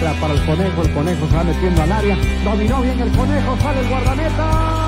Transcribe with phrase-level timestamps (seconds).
[0.00, 3.80] para el conejo, el conejo se va metiendo al área, dominó bien el conejo, sale
[3.80, 4.87] el guardameta.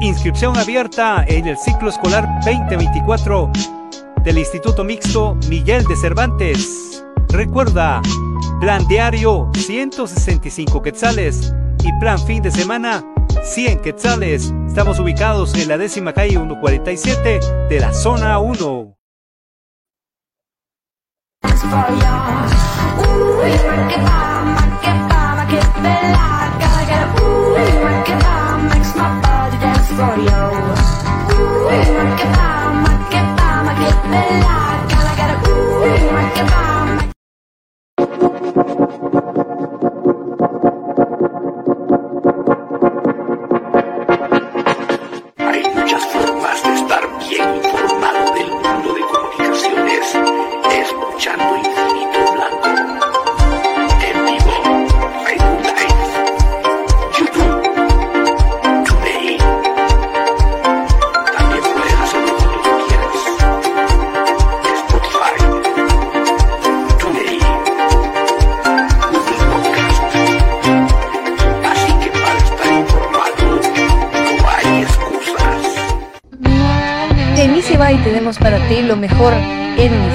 [0.00, 3.50] Inscripción abierta en el ciclo escolar 2024
[4.22, 7.04] del Instituto Mixto Miguel de Cervantes.
[7.30, 8.00] Recuerda,
[8.60, 13.04] plan diario 165 quetzales y plan fin de semana
[13.42, 14.54] 100 quetzales.
[14.68, 18.94] Estamos ubicados en la décima calle 147 de la zona 1.
[29.98, 30.87] Lo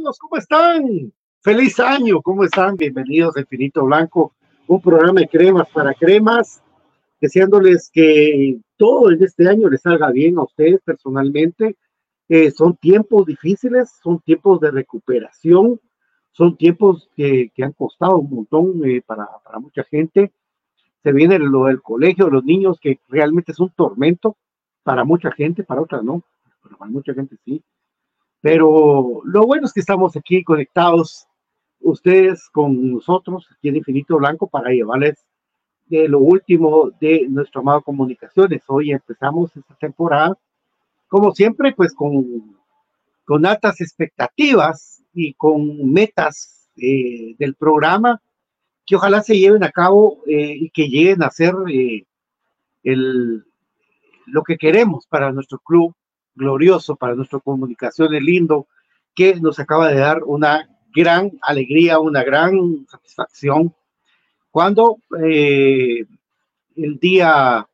[0.00, 0.18] Amigos?
[0.18, 1.12] ¿Cómo están?
[1.42, 2.74] Feliz año, ¿cómo están?
[2.74, 4.34] Bienvenidos a Infinito Blanco,
[4.66, 6.62] un programa de cremas para cremas,
[7.20, 11.76] deseándoles que todo en este año les salga bien a ustedes personalmente.
[12.30, 15.78] Eh, son tiempos difíciles, son tiempos de recuperación,
[16.32, 20.32] son tiempos que, que han costado un montón eh, para, para mucha gente.
[21.02, 24.38] Se viene lo del colegio los niños, que realmente es un tormento
[24.82, 26.22] para mucha gente, para otras no,
[26.62, 27.62] pero para mucha gente sí
[28.40, 31.26] pero lo bueno es que estamos aquí conectados,
[31.80, 35.26] ustedes con nosotros, aquí en Infinito Blanco, para llevarles
[35.86, 38.62] de lo último de nuestro amado Comunicaciones.
[38.68, 40.38] Hoy empezamos esta temporada,
[41.08, 42.56] como siempre, pues con,
[43.24, 48.22] con altas expectativas y con metas eh, del programa
[48.86, 52.04] que ojalá se lleven a cabo eh, y que lleguen a ser eh,
[52.82, 53.44] el,
[54.26, 55.94] lo que queremos para nuestro club
[56.34, 58.66] glorioso para nuestra comunicación, es lindo,
[59.14, 63.74] que nos acaba de dar una gran alegría, una gran satisfacción,
[64.50, 66.04] cuando eh,
[66.76, 67.66] el día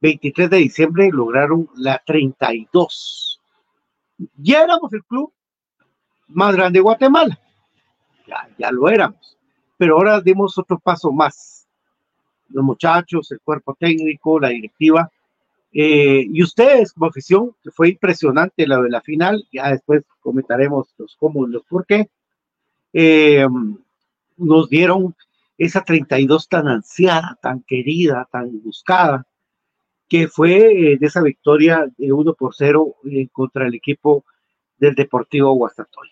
[0.00, 3.40] 23 de diciembre lograron la 32.
[4.36, 5.32] Ya éramos el club
[6.28, 7.38] más grande de Guatemala,
[8.26, 9.36] ya, ya lo éramos,
[9.76, 11.66] pero ahora dimos otro paso más.
[12.48, 15.10] Los muchachos, el cuerpo técnico, la directiva,
[15.72, 20.88] eh, y ustedes como afición, que fue impresionante la de la final, ya después comentaremos
[20.98, 22.08] los cómo y los por qué,
[22.92, 23.46] eh,
[24.36, 25.14] nos dieron
[25.56, 29.26] esa 32 tan ansiada, tan querida, tan buscada,
[30.08, 32.96] que fue eh, de esa victoria de 1 por 0
[33.30, 34.24] contra el equipo
[34.78, 36.10] del Deportivo Guastatoya.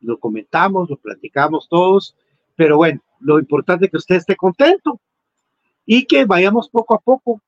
[0.00, 2.14] Lo comentamos, lo platicamos todos,
[2.56, 5.00] pero bueno, lo importante es que usted esté contento
[5.86, 7.40] y que vayamos poco a poco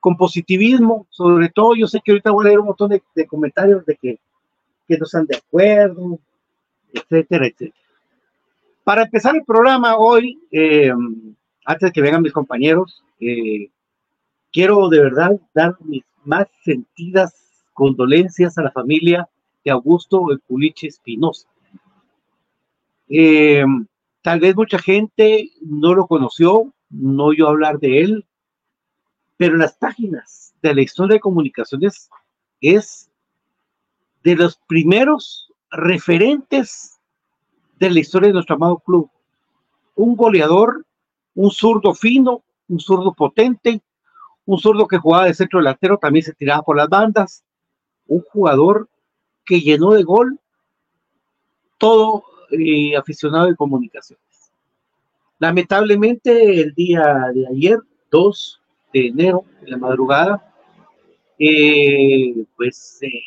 [0.00, 3.84] con positivismo, sobre todo yo sé que ahorita voy a leer un montón de, comentarios
[3.84, 4.18] de que,
[4.88, 6.18] que, no están de acuerdo,
[6.92, 7.74] etcétera, etcétera.
[8.82, 10.90] Para empezar el programa hoy, eh,
[11.64, 13.68] antes de que vengan mis compañeros, eh,
[14.50, 17.34] quiero de verdad dar mis más sentidas
[17.74, 19.28] condolencias a la familia
[19.64, 21.46] de Augusto El Puliche Espinosa.
[23.08, 23.64] Eh,
[24.22, 28.24] tal vez mucha gente no lo conoció, no oyó hablar de él,
[29.40, 32.10] pero las páginas de la historia de comunicaciones
[32.60, 33.10] es
[34.22, 37.00] de los primeros referentes
[37.78, 39.08] de la historia de nuestro amado club.
[39.94, 40.84] Un goleador,
[41.34, 43.80] un zurdo fino, un zurdo potente,
[44.44, 47.42] un zurdo que jugaba de centro delantero, también se tiraba por las bandas,
[48.08, 48.90] un jugador
[49.46, 50.38] que llenó de gol
[51.78, 54.52] todo eh, aficionado de comunicaciones.
[55.38, 57.78] Lamentablemente el día de ayer,
[58.10, 58.59] dos
[58.92, 60.54] de enero, en la madrugada,
[61.38, 63.22] eh, pues eh,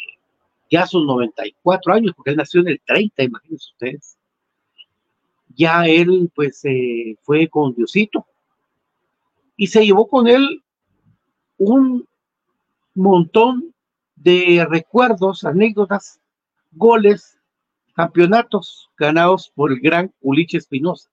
[0.70, 4.18] ya sus 94 años, porque él nació en el 30, imagínense ustedes.
[5.56, 8.26] Ya él, pues, eh, fue con Diosito
[9.56, 10.64] y se llevó con él
[11.58, 12.08] un
[12.96, 13.74] montón
[14.16, 16.20] de recuerdos, anécdotas,
[16.72, 17.38] goles,
[17.94, 21.10] campeonatos ganados por el gran Uliche Espinosa.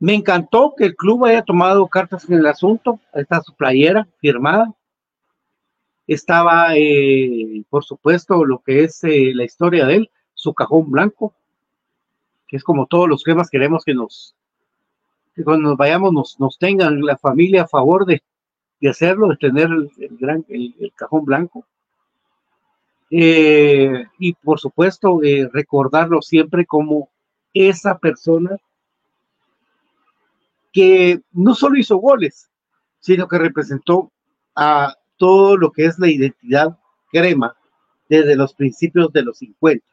[0.00, 2.98] Me encantó que el club haya tomado cartas en el asunto.
[3.12, 4.72] Ahí está su playera firmada.
[6.06, 11.34] Estaba, eh, por supuesto, lo que es eh, la historia de él, su cajón blanco,
[12.48, 14.34] que es como todos los temas queremos que nos,
[15.44, 18.22] cuando nos vayamos nos, nos tengan la familia a favor de,
[18.80, 21.66] de hacerlo, de tener el, gran, el, cajón blanco.
[23.10, 25.20] Eh, y por supuesto,
[25.52, 27.10] recordarlo siempre como
[27.52, 28.56] esa persona
[30.72, 32.50] que no solo hizo goles,
[33.00, 34.12] sino que representó
[34.54, 36.78] a todo lo que es la identidad
[37.10, 37.56] crema
[38.08, 39.84] desde los principios de los 50.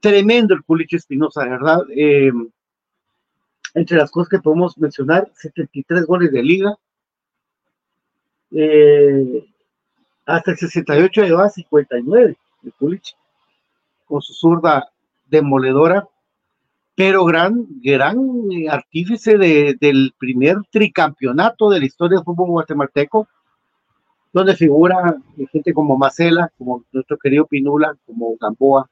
[0.00, 1.80] tremendo el Puliche Espinosa, ¿verdad?
[1.90, 2.30] Eh,
[3.74, 6.78] entre las cosas que podemos mencionar, 73 goles de liga,
[8.52, 9.44] eh,
[10.24, 13.16] hasta el 68 llevaba 59 el Puliche,
[14.06, 14.88] con su zurda
[15.26, 16.08] demoledora,
[16.98, 18.18] pero gran, gran
[18.68, 23.28] artífice del primer tricampeonato de la historia del fútbol guatemalteco,
[24.32, 25.16] donde figura
[25.52, 28.90] gente como Macela, como nuestro querido Pinula, como Gamboa,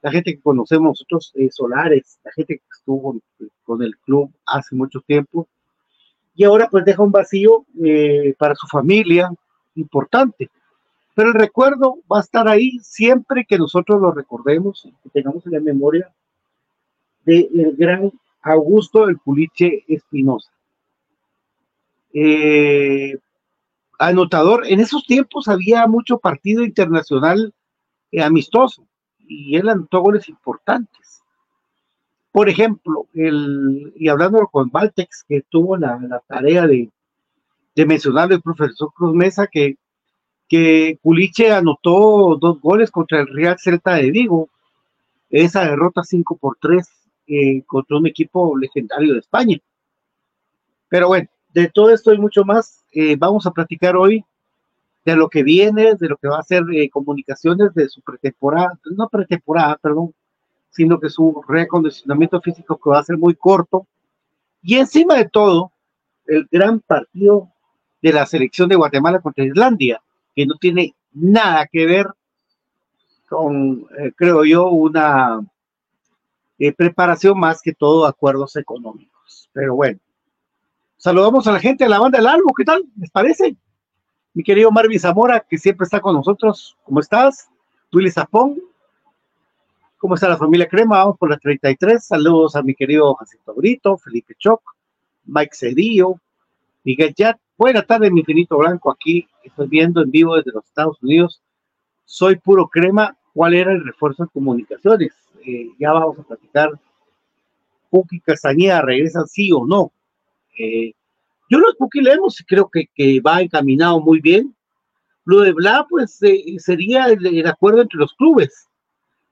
[0.00, 3.20] la gente que conocemos nosotros, eh, Solares, la gente que estuvo
[3.62, 5.46] con el club hace mucho tiempo,
[6.34, 9.30] y ahora pues deja un vacío eh, para su familia
[9.74, 10.48] importante.
[11.14, 15.52] Pero el recuerdo va a estar ahí siempre que nosotros lo recordemos, que tengamos en
[15.52, 16.10] la memoria
[17.28, 20.50] del gran Augusto del Puliche Espinosa.
[22.14, 23.18] Eh,
[23.98, 27.52] anotador, en esos tiempos había mucho partido internacional
[28.22, 28.86] amistoso
[29.18, 31.22] y él anotó goles importantes.
[32.32, 36.90] Por ejemplo, el, y hablando con Valtex, que tuvo la, tarea de,
[37.74, 39.76] de mencionar el profesor Cruz Mesa, que,
[40.48, 44.48] que Culiche anotó dos goles contra el Real Celta de Vigo,
[45.28, 46.88] esa derrota 5 por 3
[47.30, 49.58] eh, contra un equipo legendario de España.
[50.88, 54.24] Pero bueno, de todo esto y mucho más, eh, vamos a platicar hoy
[55.04, 58.78] de lo que viene, de lo que va a ser eh, comunicaciones de su pretemporada,
[58.96, 60.14] no pretemporada, perdón,
[60.70, 63.86] sino que su reacondicionamiento físico que va a ser muy corto.
[64.62, 65.70] Y encima de todo,
[66.26, 67.50] el gran partido
[68.00, 70.00] de la selección de Guatemala contra Islandia,
[70.34, 72.06] que no tiene nada que ver
[73.28, 75.42] con, creo yo, una
[76.58, 79.48] eh, preparación más que todo acuerdos económicos.
[79.52, 79.98] Pero bueno,
[80.96, 82.84] saludamos a la gente de la banda del Albo, ¿qué tal?
[82.96, 83.56] ¿Les parece?
[84.34, 86.76] Mi querido Marvin Zamora, que siempre está con nosotros.
[86.84, 87.48] ¿Cómo estás?
[87.92, 88.60] Willy Zapón.
[89.98, 90.98] ¿Cómo está la familia Crema?
[90.98, 92.04] Vamos por la 33.
[92.04, 94.62] Saludos a mi querido Jacinto Brito, Felipe Choc,
[95.24, 96.20] Mike Cedillo,
[96.84, 97.36] Miguel Yat.
[97.56, 98.92] Buenas tardes, mi finito blanco.
[98.92, 101.42] Aquí estoy viendo en vivo desde los Estados Unidos.
[102.04, 103.16] Soy puro crema.
[103.34, 105.12] ¿Cuál era el refuerzo de comunicaciones?
[105.44, 106.70] Eh, ya vamos a platicar.
[107.90, 109.92] Puki Castañeda regresan sí o no.
[110.58, 110.92] Eh,
[111.48, 114.54] yo los Puki leemos y creo que, que, va encaminado muy bien.
[115.24, 118.66] Lo de Bla, pues eh, sería el, acuerdo entre los clubes,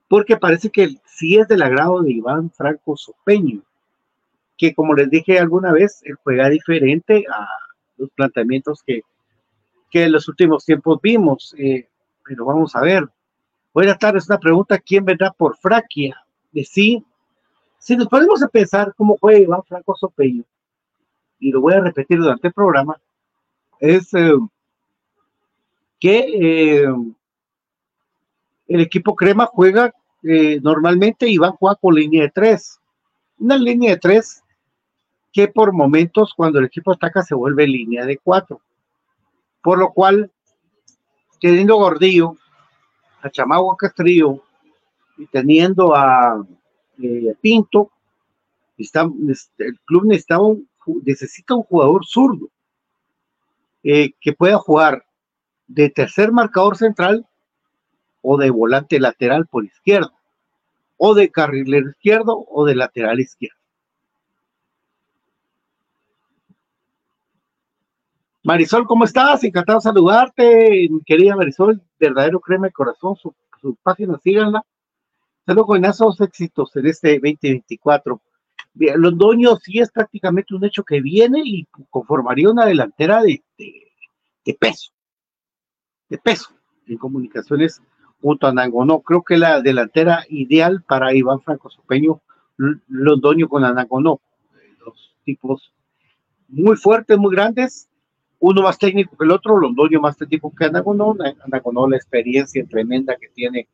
[0.07, 3.63] porque parece que sí es del agrado de Iván Franco Sopeño,
[4.57, 7.47] que como les dije alguna vez, él juega diferente a
[7.97, 9.01] los planteamientos que,
[9.89, 11.55] que en los últimos tiempos vimos.
[12.23, 13.07] Pero vamos a ver.
[13.77, 16.25] Buenas tardes, una pregunta, ¿quién vendrá por Fraquia?
[16.51, 17.05] De sí,
[17.77, 20.43] si nos ponemos a pensar cómo juega Iván Franco Sopeño,
[21.37, 22.99] y lo voy a repetir durante el programa,
[23.79, 24.33] es eh,
[25.99, 26.17] que
[26.81, 26.87] eh,
[28.67, 29.93] el equipo crema juega
[30.23, 32.79] eh, normalmente y va a jugar con línea de tres.
[33.37, 34.43] Una línea de tres
[35.31, 38.59] que por momentos cuando el equipo ataca se vuelve línea de cuatro.
[39.61, 40.31] Por lo cual,
[41.39, 42.37] teniendo Gordillo,
[43.27, 44.43] a Chamagua Castrillo
[45.17, 46.45] y teniendo a
[47.41, 47.91] Pinto,
[48.77, 50.67] está, este, el club necesitaba un
[51.03, 52.49] necesita un jugador zurdo
[53.83, 55.05] eh, que pueda jugar
[55.67, 57.25] de tercer marcador central
[58.21, 60.13] o de volante lateral por izquierda,
[60.97, 63.56] o de carrilero izquierdo o de lateral izquierdo.
[68.47, 69.43] Marisol, ¿cómo estás?
[69.43, 73.35] Encantado de saludarte, querida Marisol, verdadero crema de corazón, su,
[73.83, 74.63] página, síganla.
[75.65, 78.21] con esos éxitos en este 2024.
[78.95, 83.43] Londoño sí es prácticamente un hecho que viene y conformaría una delantera de,
[84.57, 84.93] peso,
[86.07, 86.51] de peso
[86.87, 87.81] en comunicaciones
[88.21, 89.01] junto a Nangonó.
[89.01, 92.21] Creo que la delantera ideal para Iván Franco Sopeño,
[92.87, 94.21] Londoño con Anangonó.
[94.85, 95.73] Los tipos
[96.47, 97.86] muy fuertes, muy grandes,
[98.39, 103.15] uno más técnico que el otro, Londoño más técnico que Anangonó, Anangonó la experiencia tremenda
[103.15, 103.67] que tiene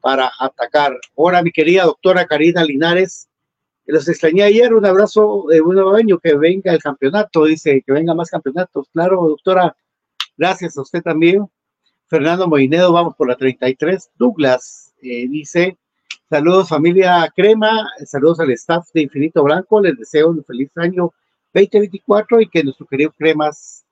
[0.00, 0.96] para atacar.
[1.16, 3.28] Ahora, mi querida doctora Karina Linares,
[3.86, 8.14] los extrañé ayer, un abrazo de un año, que venga el campeonato, dice, que venga
[8.14, 8.88] más campeonatos.
[8.92, 9.76] Claro, doctora,
[10.36, 11.46] gracias a usted también.
[12.08, 14.10] Fernando Moinedo, vamos por la 33.
[14.16, 15.76] Douglas eh, dice,
[16.28, 21.12] saludos familia Crema, saludos al staff de Infinito Blanco, les deseo un feliz año
[21.52, 23.85] 2024 y que nuestro querido Cremas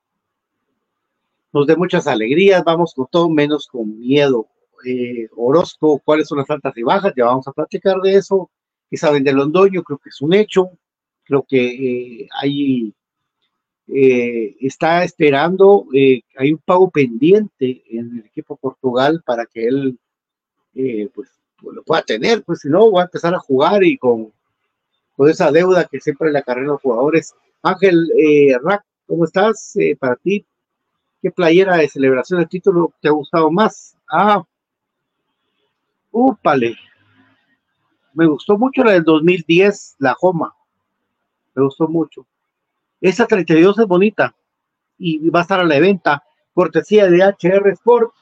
[1.54, 4.48] nos dé muchas alegrías, vamos con todo menos con miedo.
[4.84, 7.14] Eh, Orozco, ¿cuáles son las altas y bajas?
[7.16, 8.50] Ya vamos a platicar de eso
[8.96, 10.70] saben de Londoño, creo que es un hecho,
[11.24, 12.92] creo que eh, ahí
[13.88, 19.98] eh, está esperando, eh, hay un pago pendiente en el equipo Portugal para que él
[21.14, 21.30] pues,
[21.86, 24.32] pueda tener, pues si no, voy a empezar a jugar y con,
[25.16, 27.34] con esa deuda que siempre le carrera a los jugadores.
[27.62, 29.76] Ángel eh, Rack, ¿cómo estás?
[29.76, 30.44] Eh, para ti,
[31.24, 33.96] ¿qué playera de celebración de título te ha gustado más?
[34.06, 34.44] Ah,
[36.10, 36.76] úpale.
[38.12, 40.54] Me gustó mucho la del 2010, la Joma.
[41.54, 42.26] Me gustó mucho.
[43.00, 44.34] Esa 32 es bonita
[44.98, 48.12] y va a estar a la venta, cortesía de HR Sport.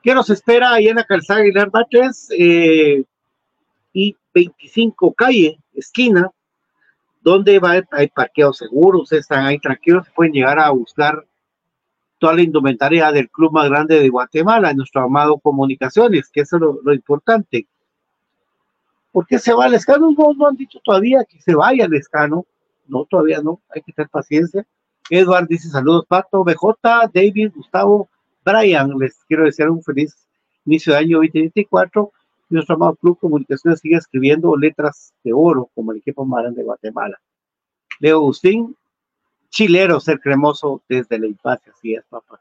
[0.00, 3.02] ¿Qué nos espera ahí en la calzada Aguilar Baches eh,
[3.92, 6.30] y 25 calle, esquina,
[7.22, 11.26] donde va, hay parqueos seguros, están ahí tranquilos, pueden llegar a buscar
[12.18, 16.62] toda la indumentaria del club más grande de Guatemala, nuestro amado Comunicaciones, que eso es
[16.62, 17.66] lo, importante.
[19.12, 20.10] ¿Por qué se va al escano?
[20.16, 22.46] No, no han dicho todavía que se vaya al escano.
[22.86, 24.66] No, todavía no, hay que tener paciencia.
[25.10, 28.08] Edward dice saludos, Pato, BJ, David, Gustavo,
[28.44, 30.14] Brian, les quiero desear un feliz
[30.64, 32.12] inicio de año 2024.
[32.48, 36.64] Nuestro amado Club Comunicaciones sigue escribiendo letras de oro como el equipo más grande de
[36.64, 37.18] Guatemala.
[37.98, 38.76] Leo Agustín,
[39.48, 42.40] chilero ser cremoso desde la infancia, así es, papá.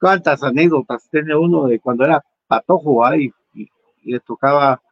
[0.00, 3.68] ¿Cuántas anécdotas tiene uno de cuando era patojo ahí y,
[4.04, 4.82] le tocaba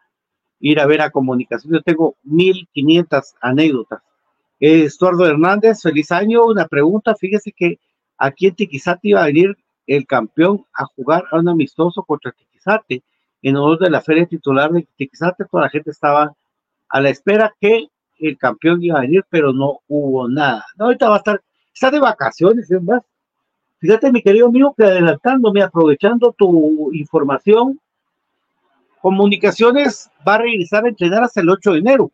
[0.60, 1.72] ir a ver a comunicación?
[1.72, 4.02] Yo tengo 1500 anécdotas.
[4.60, 6.44] Estuardo Hernández, feliz año.
[6.44, 7.80] Una pregunta, fíjese que
[8.18, 13.02] aquí en Tiquizate iba a venir el campeón a jugar a un amistoso contra Tiquizate
[13.42, 15.44] en honor de la feria titular de Tiquizate.
[15.50, 16.36] Toda la gente estaba
[16.88, 17.88] a la espera que
[18.20, 20.64] el campeón iba a venir, pero no hubo nada.
[20.76, 23.02] No, ahorita va a estar, está de vacaciones, es más.
[23.78, 27.80] Fíjate, mi querido amigo, que adelantándome, aprovechando tu información,
[29.00, 32.10] Comunicaciones va a regresar a entrenar hasta el 8 de enero.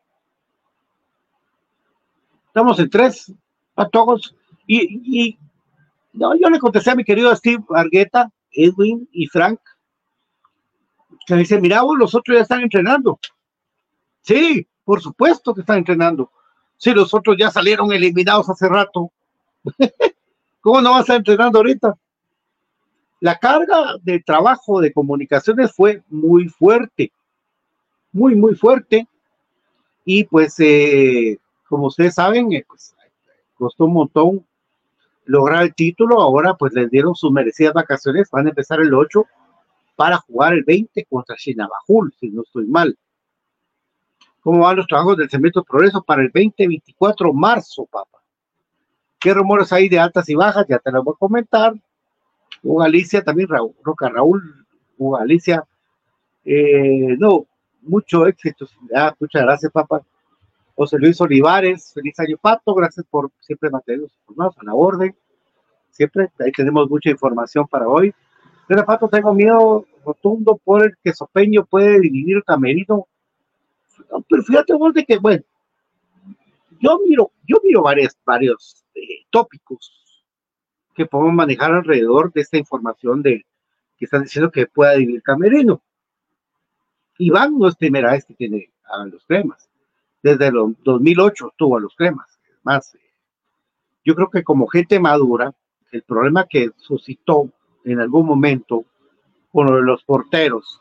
[2.47, 3.33] Estamos en tres,
[3.75, 4.35] a todos.
[4.67, 5.39] Y, y
[6.13, 9.59] yo le contesté a mi querido Steve Argueta, Edwin y Frank,
[11.27, 13.19] que me dice, mira, vos, los otros ya están entrenando.
[14.23, 16.31] Sí, por supuesto que están entrenando.
[16.77, 19.11] Si los otros ya salieron eliminados hace rato,
[20.61, 21.99] ¿cómo no van a estar entrenando ahorita?
[23.19, 27.11] La carga de trabajo de comunicaciones fue muy fuerte,
[28.13, 29.09] muy, muy fuerte.
[30.05, 31.37] Y pues, eh,
[31.69, 32.95] como ustedes saben, eh, pues,
[33.57, 34.47] costó un montón
[35.25, 36.21] lograr el título.
[36.21, 38.31] Ahora, pues, les dieron sus merecidas vacaciones.
[38.31, 39.25] Van a empezar el 8
[39.97, 42.97] para jugar el 20 contra Chinabajul, si no estoy mal
[44.47, 48.19] cómo van los trabajos del Cemento Progreso para el 2024 marzo, papá.
[49.19, 50.65] ¿Qué rumores hay de altas y bajas?
[50.69, 51.75] Ya te lo voy a comentar.
[52.63, 53.49] Hugo Alicia, también
[53.83, 54.65] Roca Raúl,
[54.97, 55.65] Hugo Alicia.
[56.45, 57.45] Eh, no,
[57.83, 58.69] mucho éxito.
[58.95, 60.03] Ah, muchas gracias, papá.
[60.77, 62.73] José Luis Olivares, feliz año, Pato.
[62.73, 65.13] Gracias por siempre mantenernos informados a la orden.
[65.91, 68.15] Siempre, ahí tenemos mucha información para hoy.
[68.69, 73.09] Pero, Pato, tengo miedo rotundo por el que Sopeño puede dividir el camerino
[74.29, 75.43] pero fíjate vos de que, bueno,
[76.81, 79.93] yo miro, yo miro varios, varios eh, tópicos
[80.95, 83.45] que podemos manejar alrededor de esta información de
[83.97, 85.83] que están diciendo que pueda vivir Camerino.
[87.19, 89.71] Iván no es primera vez que tiene a los cremas.
[90.23, 92.39] Desde el 2008 tuvo a los cremas.
[92.63, 93.01] Más, eh,
[94.05, 95.55] yo creo que como gente madura,
[95.93, 97.51] el problema que suscitó
[97.85, 98.85] en algún momento
[99.51, 100.81] con los porteros,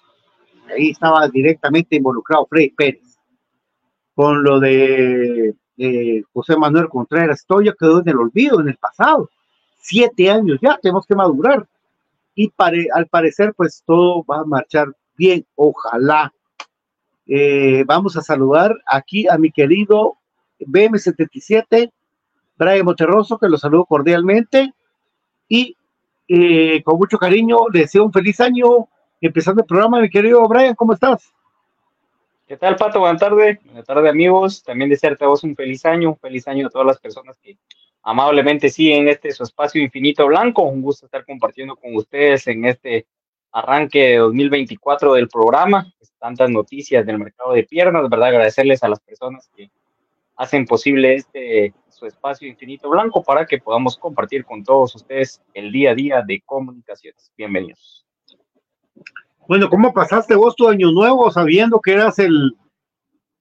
[0.68, 3.05] ahí estaba directamente involucrado Freddy Pérez
[4.16, 5.54] con lo de
[6.34, 9.30] José Manuel Contreras, esto ya quedó en el olvido, en el pasado.
[9.82, 11.68] Siete años ya, tenemos que madurar.
[12.34, 12.52] Y
[12.94, 16.34] al parecer, pues todo va a marchar bien, ojalá.
[17.28, 20.18] Eh, vamos a saludar aquí a mi querido
[20.60, 21.92] BM77,
[22.58, 24.74] Brian Monterroso, que lo saludo cordialmente.
[25.48, 25.76] Y
[26.28, 28.88] eh, con mucho cariño le deseo un feliz año
[29.22, 31.35] empezando el programa, mi querido Brian, ¿cómo estás?
[32.48, 33.00] ¿Qué tal, Pato?
[33.00, 33.58] Buenas tardes.
[33.64, 34.62] Buenas tardes, amigos.
[34.62, 37.58] También desearte a vos un feliz año, un feliz año a todas las personas que
[38.04, 40.62] amablemente siguen este su espacio infinito blanco.
[40.62, 43.08] Un gusto estar compartiendo con ustedes en este
[43.52, 45.92] arranque de 2024 del programa.
[46.20, 48.30] Tantas noticias del mercado de piernas, ¿verdad?
[48.30, 49.72] Agradecerles a las personas que
[50.36, 55.72] hacen posible este su espacio infinito blanco para que podamos compartir con todos ustedes el
[55.72, 57.32] día a día de comunicaciones.
[57.36, 58.06] Bienvenidos.
[59.48, 62.56] Bueno, ¿cómo pasaste vos tu año nuevo sabiendo que eras el,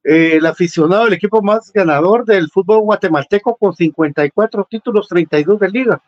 [0.05, 5.71] eh, el aficionado del equipo más ganador del fútbol guatemalteco con 54 títulos, 32 de
[5.71, 6.03] liga?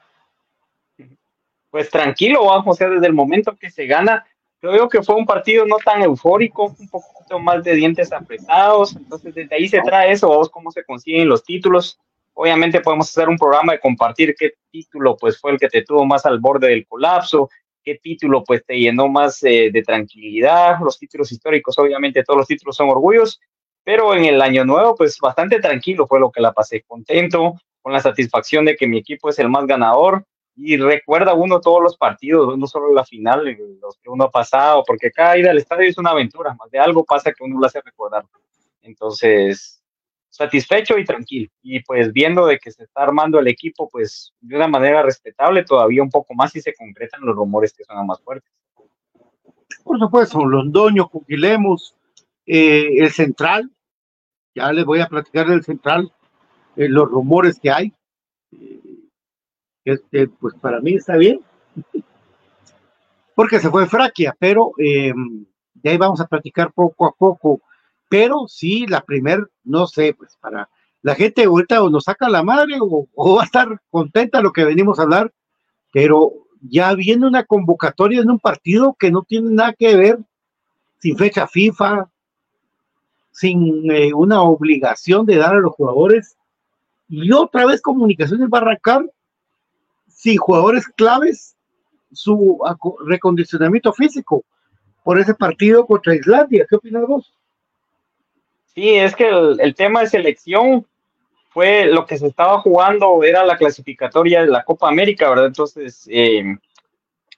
[1.70, 4.26] Pues tranquilo, vamos, o sea, desde el momento que se gana,
[4.60, 9.34] creo que fue un partido no tan eufórico, un poquito más de dientes apretados, entonces
[9.34, 11.98] desde ahí se trae eso, vos cómo se consiguen los títulos.
[12.34, 16.04] Obviamente podemos hacer un programa de compartir qué título pues fue el que te tuvo
[16.04, 17.48] más al borde del colapso,
[17.86, 22.48] qué título pues te llenó más eh, de tranquilidad, los títulos históricos, obviamente todos los
[22.48, 23.40] títulos son orgullos,
[23.84, 27.92] pero en el año nuevo pues bastante tranquilo fue lo que la pasé, contento, con
[27.92, 30.24] la satisfacción de que mi equipo es el más ganador
[30.56, 34.82] y recuerda uno todos los partidos, no solo la final, los que uno ha pasado,
[34.84, 37.66] porque cada ida al estadio es una aventura, más de algo pasa que uno lo
[37.66, 38.24] hace recordar.
[38.82, 39.80] Entonces,
[40.36, 41.48] satisfecho y tranquilo.
[41.62, 45.64] Y pues viendo de que se está armando el equipo, pues de una manera respetable,
[45.64, 48.50] todavía un poco más y se concretan los rumores que son más fuertes.
[49.82, 51.94] Por supuesto, Londoño, Cuquilemos,
[52.44, 53.70] eh, el central,
[54.54, 56.12] ya les voy a platicar del central,
[56.76, 57.92] eh, los rumores que hay.
[58.52, 58.80] Eh,
[59.84, 61.40] este, pues para mí está bien,
[63.34, 67.60] porque se fue Fraquia, pero de ahí vamos a platicar poco a poco
[68.08, 70.68] pero sí, la primer, no sé, pues para
[71.02, 74.64] la gente ahorita o nos saca la madre o, va a estar contenta lo que
[74.64, 75.32] venimos a hablar,
[75.92, 80.18] pero ya viene una convocatoria en un partido que no tiene nada que ver,
[80.98, 82.08] sin fecha FIFA,
[83.30, 86.36] sin eh, una obligación de dar a los jugadores,
[87.08, 89.08] y otra vez Comunicaciones va a arrancar
[90.08, 91.54] sin jugadores claves
[92.12, 92.58] su
[93.04, 94.44] recondicionamiento físico
[95.04, 96.66] por ese partido contra Islandia.
[96.68, 97.32] ¿Qué opinas vos?
[98.76, 100.86] Sí, es que el, tema de selección
[101.48, 105.46] fue lo que se estaba jugando, era la clasificatoria de la Copa América, ¿verdad?
[105.46, 106.44] Entonces, eh,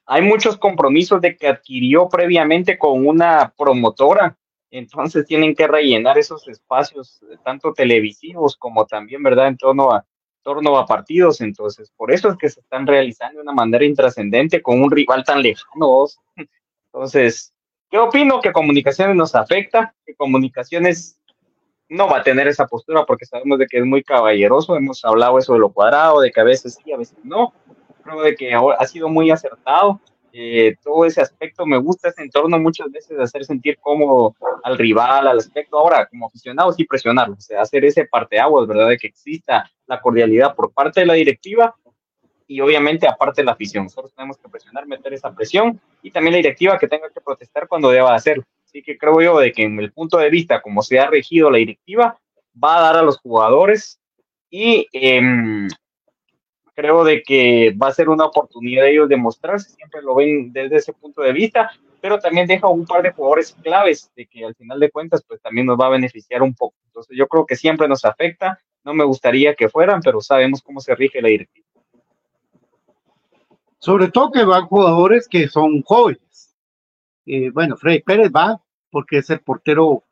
[0.05, 4.37] hay muchos compromisos de que adquirió previamente con una promotora,
[4.72, 9.46] entonces tienen que rellenar esos espacios, tanto televisivos como también, ¿verdad?
[9.46, 10.05] En torno a,
[10.42, 14.61] torno a partidos, entonces, por eso es que se están realizando de una manera intrascendente
[14.61, 16.07] con un rival tan lejano.
[16.92, 17.53] Entonces,
[17.90, 18.40] ¿qué opino?
[18.40, 21.18] Que comunicaciones nos afecta, que comunicaciones
[21.88, 25.38] no va a tener esa postura porque sabemos de que es muy caballeroso, hemos hablado
[25.38, 27.53] eso de lo cuadrado, de que a veces sí, a veces no,
[28.03, 30.01] creo de que ha sido muy acertado,
[30.33, 34.77] eh, todo ese aspecto me gusta ese entorno muchas veces de hacer sentir cómodo al
[34.77, 38.88] rival, al aspecto, ahora como aficionado sí presionarlo, o sea, hacer ese parteaguas, ¿verdad?
[38.88, 41.74] De que exista la cordialidad por parte de la directiva
[42.46, 46.33] y obviamente aparte de la afición, nosotros tenemos que presionar, meter esa presión y también
[46.33, 48.44] la directiva que tenga que protestar cuando deba hacerlo.
[48.68, 51.50] Así que creo yo de que en el punto de vista como se ha regido
[51.50, 52.18] la directiva,
[52.62, 53.98] va a dar a los jugadores
[54.50, 55.68] y em,
[56.74, 60.52] creo de que va a ser una oportunidad de ellos de mostrarse, siempre lo ven
[60.52, 61.70] desde ese punto de vista,
[62.02, 65.40] pero también deja un par de jugadores claves de que al final de cuentas pues
[65.40, 66.76] también nos va a beneficiar un poco.
[66.88, 70.81] Entonces yo creo que siempre nos afecta, no me gustaría que fueran, pero sabemos cómo
[70.81, 71.66] se rige la directiva.
[73.78, 76.20] Sobre todo que van jugadores que son jóvenes
[77.29, 78.61] eh, bueno, Freddy Pérez va
[78.91, 80.05] porque es el portero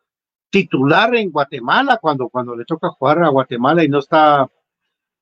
[0.50, 4.50] titular en Guatemala cuando, cuando le toca jugar a Guatemala y no está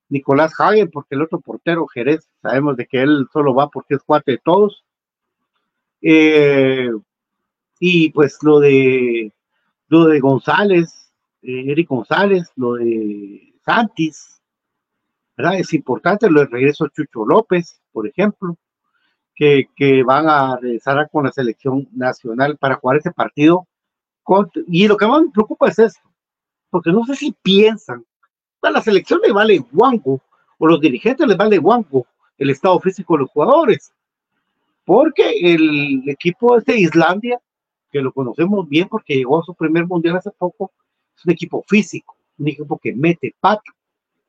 [0.09, 4.03] Nicolás Hagen porque el otro portero Jerez, sabemos de que él solo va porque es
[4.03, 4.83] cuate de todos.
[6.01, 6.91] Eh,
[7.79, 9.31] y pues lo de
[9.87, 14.41] lo de González, eh, Eric González, lo de Santis,
[15.37, 15.59] ¿verdad?
[15.59, 18.57] Es importante lo de regreso Chucho López, por ejemplo
[19.35, 23.67] que, van a regresar con la selección nacional para jugar ese partido.
[24.67, 26.09] y lo que más me preocupa es esto,
[26.69, 28.03] porque no sé si piensan,
[28.61, 30.21] a la selección le vale guango,
[30.57, 33.93] o los dirigentes les vale guango el estado físico de los jugadores,
[34.85, 37.39] porque el equipo de Islandia,
[37.91, 40.71] que lo conocemos bien porque llegó a su primer mundial hace poco,
[41.15, 43.71] es un equipo físico, un equipo que mete pato,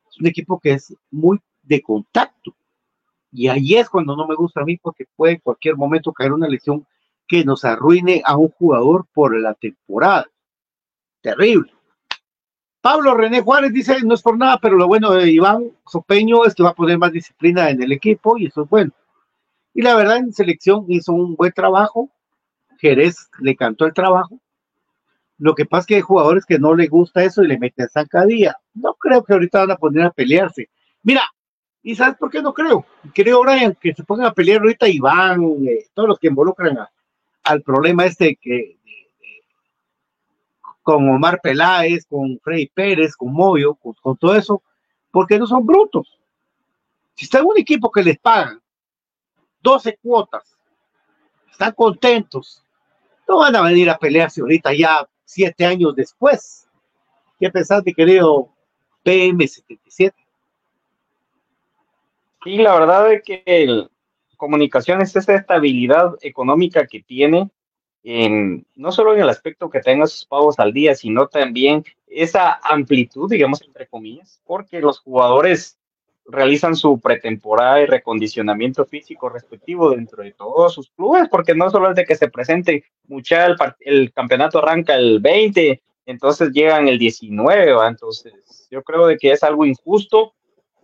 [0.09, 2.55] es un equipo que es muy de contacto
[3.31, 6.33] y ahí es cuando no me gusta a mí porque puede en cualquier momento caer
[6.33, 6.85] una lesión
[7.27, 10.27] que nos arruine a un jugador por la temporada.
[11.21, 11.71] Terrible.
[12.81, 16.55] Pablo René Juárez dice, no es por nada, pero lo bueno de Iván Sopeño es
[16.55, 18.91] que va a poner más disciplina en el equipo y eso es bueno.
[19.73, 22.09] Y la verdad, en selección hizo un buen trabajo.
[22.79, 24.39] Jerez le cantó el trabajo.
[25.37, 27.89] Lo que pasa es que hay jugadores que no le gusta eso y le meten
[27.89, 28.55] zancadilla.
[28.73, 30.69] No creo que ahorita van a poner a pelearse.
[31.03, 31.21] Mira,
[31.83, 32.85] ¿Y sabes por qué no creo?
[33.13, 36.77] Creo, Brian, que se pongan a pelear ahorita Iván, eh, todos los que involucran
[37.43, 38.77] al problema este que
[40.87, 44.63] con Omar Peláez, con Freddy Pérez, con Moyo, con, todo eso,
[45.11, 46.17] porque no son brutos.
[47.13, 48.61] Si está en un equipo que les pagan
[49.61, 50.55] 12 cuotas,
[51.51, 52.63] están contentos,
[53.27, 56.69] no van a venir a pelearse ahorita ya siete años después.
[57.37, 58.47] ¿Qué pensás, mi querido
[59.03, 60.13] PM77?
[62.43, 63.89] Sí, la verdad es que el,
[64.37, 67.49] comunicación es esa estabilidad económica que tiene,
[68.03, 72.59] en, no solo en el aspecto que tenga sus pagos al día, sino también esa
[72.63, 75.77] amplitud, digamos, entre comillas, porque los jugadores
[76.25, 81.89] realizan su pretemporada y recondicionamiento físico respectivo dentro de todos sus clubes, porque no solo
[81.89, 86.97] es de que se presente, mucha el, el campeonato arranca el 20, entonces llegan el
[86.97, 90.33] 19, entonces yo creo de que es algo injusto,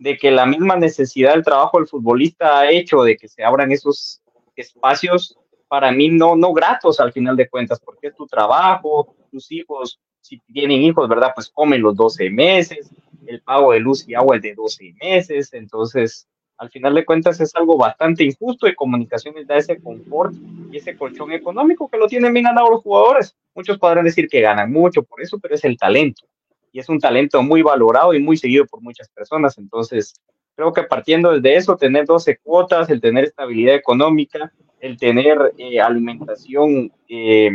[0.04, 3.72] de que la misma necesidad del trabajo del futbolista ha hecho de que se abran
[3.72, 4.20] esos
[4.54, 9.50] espacios para mí no, no gratos al final de cuentas, porque es tu trabajo, tus
[9.50, 11.32] hijos, si tienen hijos, ¿verdad?
[11.34, 12.90] Pues comen los 12 meses,
[13.26, 17.40] el pago de luz y agua es de 12 meses, entonces al final de cuentas
[17.40, 20.34] es algo bastante injusto y comunicaciones da ese confort
[20.70, 23.34] y ese colchón económico que lo tienen bien ganado los jugadores.
[23.54, 26.26] Muchos podrán decir que ganan mucho por eso, pero es el talento
[26.74, 29.56] y es un talento muy valorado y muy seguido por muchas personas.
[29.58, 30.12] Entonces,
[30.56, 35.80] creo que partiendo desde eso, tener 12 cuotas, el tener estabilidad económica, el tener eh,
[35.80, 37.48] alimentación eh,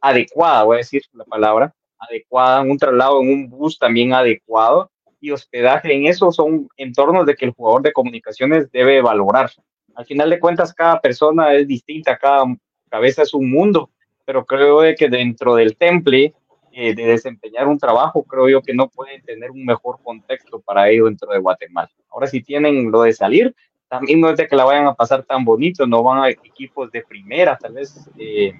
[0.00, 5.30] adecuada, voy a decir la palabra, adecuada, un traslado en un bus también adecuado, y
[5.30, 9.50] hospedaje en eso son entornos de que el jugador de comunicaciones debe valorar.
[9.94, 12.46] Al final de cuentas, cada persona es distinta, cada
[12.88, 13.90] cabeza es un mundo,
[14.24, 16.34] pero creo de que dentro del temple
[16.74, 20.88] eh, de desempeñar un trabajo, creo yo que no pueden tener un mejor contexto para
[20.88, 21.90] ello dentro de Guatemala.
[22.10, 23.54] Ahora, si tienen lo de salir,
[23.88, 26.90] también no es de que la vayan a pasar tan bonito, no van a equipos
[26.90, 28.54] de primera, tal vez eh,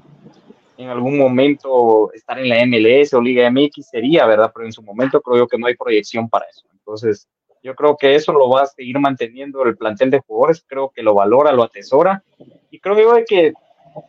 [0.77, 4.53] en algún momento estar en la MLS o Liga MX sería, ¿verdad?
[4.55, 6.66] Pero en su momento creo yo que no hay proyección para eso.
[6.72, 7.29] Entonces,
[7.62, 11.03] yo creo que eso lo va a seguir manteniendo el plantel de jugadores, creo que
[11.03, 12.22] lo valora, lo atesora,
[12.70, 13.55] y creo yo que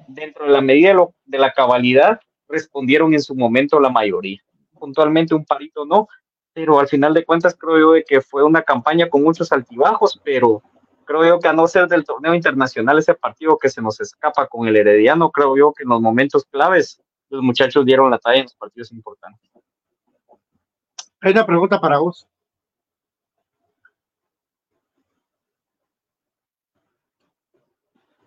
[0.07, 2.19] dentro de la medida de, lo, de la cabalidad
[2.53, 4.39] respondieron en su momento la mayoría.
[4.79, 6.07] Puntualmente un parito no,
[6.53, 10.21] pero al final de cuentas creo yo de que fue una campaña con muchos altibajos,
[10.23, 10.61] pero
[11.05, 14.47] creo yo que a no ser del torneo internacional, ese partido que se nos escapa
[14.47, 18.37] con el Herediano, creo yo que en los momentos claves los muchachos dieron la talla
[18.37, 19.51] en los partidos importantes.
[21.21, 22.27] Hay una pregunta para vos.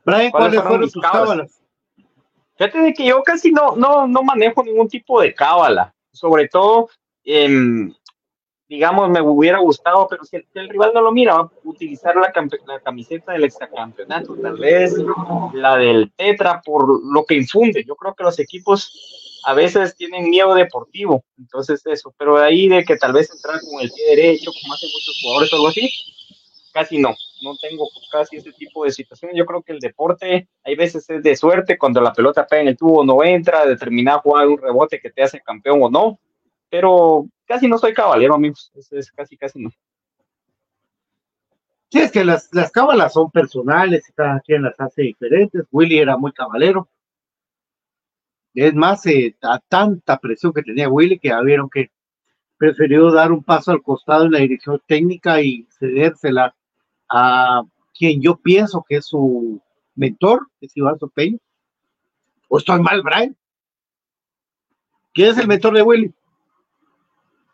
[0.05, 1.66] Brian, ¿cuáles, fueron tus cábalas?
[2.57, 6.89] Fíjate de que yo casi no, no, no manejo ningún tipo de cábala, sobre todo
[7.25, 7.95] en
[8.69, 12.33] digamos, me hubiera gustado, pero si el, rival no lo mira, utilizar la,
[12.67, 14.95] la, camiseta del extracampeonato, tal vez
[15.55, 17.85] la del Tetra, por lo que infunde.
[17.87, 22.69] Yo creo que los equipos a veces tienen miedo deportivo, entonces eso, pero de ahí
[22.69, 25.69] de que tal vez entrar con el pie derecho, como hacen muchos jugadores o algo
[25.69, 25.89] así,
[26.73, 29.37] casi no, no tengo casi ese tipo de situaciones.
[29.37, 32.69] Yo creo que el deporte hay veces es de suerte, cuando la pelota pega en
[32.69, 36.19] el tubo no entra, determinar jugar un rebote que te hace campeón o no,
[36.69, 38.73] pero casi no soy caballero, amigos.
[38.75, 39.71] Es, casi, casi no.
[41.91, 45.65] Sí, es que las, las cábalas son personales y cada quien las hace diferentes.
[45.71, 46.89] Willy era muy cabalero.
[48.55, 51.91] Es más, eh, a tanta presión que tenía Willy que ya vieron que
[52.57, 56.55] prefirió dar un paso al costado en la dirección técnica y cedérsela
[57.09, 57.63] a
[57.97, 59.61] quien yo pienso que es su
[59.95, 61.39] mentor, que es Iván Sopeño.
[62.49, 63.37] ¿O estoy mal, Brian?
[65.13, 66.15] ¿Quién es el mentor de Willy?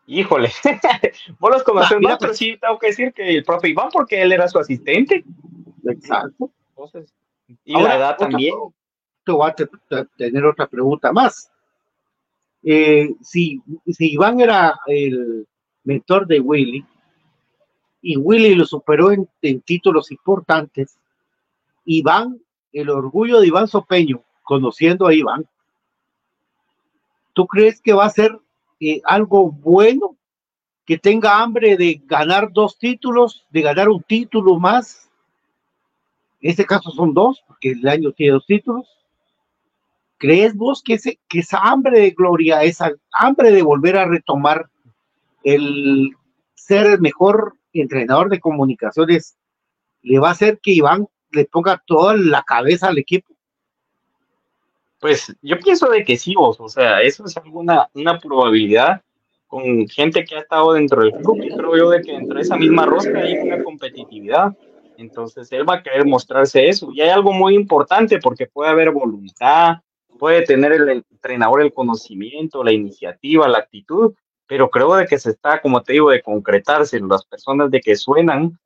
[0.07, 0.51] Híjole,
[1.39, 4.33] vos los conoces ah, pero sí tengo que decir que el profe Iván, porque él
[4.33, 5.25] era su asistente.
[5.87, 6.51] Exacto.
[6.71, 7.15] Entonces,
[7.65, 8.55] y la edad también.
[9.25, 9.55] Te voy a
[10.17, 11.53] tener otra pregunta más.
[12.65, 15.47] Eh, si, si Iván era el
[15.85, 16.85] mentor de Willy
[18.03, 20.99] y Willy lo superó en, en títulos importantes,
[21.85, 22.41] Iván,
[22.73, 25.47] el orgullo de Iván Sopeño, conociendo a Iván,
[27.33, 28.39] ¿tú crees que va a ser
[29.05, 30.17] algo bueno,
[30.85, 35.09] que tenga hambre de ganar dos títulos, de ganar un título más.
[36.41, 38.89] En este caso son dos, porque el año tiene dos títulos.
[40.19, 44.69] ¿Crees vos que, ese, que esa hambre de gloria, esa hambre de volver a retomar
[45.45, 46.17] el
[46.55, 49.37] ser el mejor entrenador de comunicaciones,
[50.03, 53.35] le va a hacer que Iván le ponga toda la cabeza al equipo?
[55.01, 59.03] Pues yo pienso de que sí, vos, o sea, eso es alguna una probabilidad
[59.49, 62.43] con gente que ha estado dentro del club y creo yo de que dentro de
[62.43, 64.57] esa misma rosca hay una competitividad.
[64.97, 66.91] Entonces él va a querer mostrarse eso.
[66.95, 69.79] Y hay algo muy importante porque puede haber voluntad,
[70.19, 74.15] puede tener el entrenador el conocimiento, la iniciativa, la actitud,
[74.53, 77.97] pero creo de que se está, como te digo, de concretarse las personas de que
[77.97, 78.59] suenan,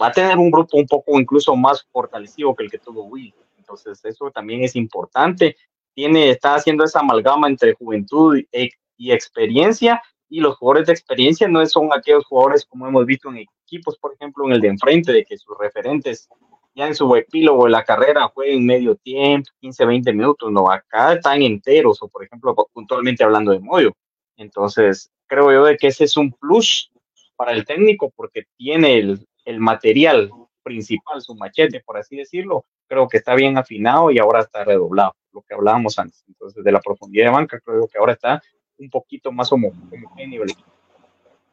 [0.00, 3.34] va a tener un grupo un poco incluso más fortalecido que el que tuvo Will.
[3.58, 5.54] Entonces, eso también es importante.
[5.94, 11.66] Tiene, está haciendo esa amalgama entre juventud y, experiencia, y los jugadores de experiencia no
[11.66, 15.26] son aquellos jugadores como hemos visto en equipos, por ejemplo, en el de enfrente, de
[15.26, 16.26] que sus referentes
[16.74, 21.12] ya en su epílogo de la carrera jueguen medio tiempo, 15, 20 minutos, no, acá
[21.12, 23.92] están enteros, o por ejemplo, puntualmente hablando de Moyo.
[24.36, 26.90] Entonces, creo yo de que ese es un plus
[27.36, 28.98] para el técnico porque tiene
[29.44, 30.30] el material
[30.62, 35.14] principal, su machete, por así decirlo, creo que está bien afinado y ahora está redoblado,
[35.32, 36.24] lo que hablábamos antes.
[36.28, 38.42] Entonces, de la profundidad de banca, creo que ahora está
[38.78, 40.44] un poquito más homogéneo.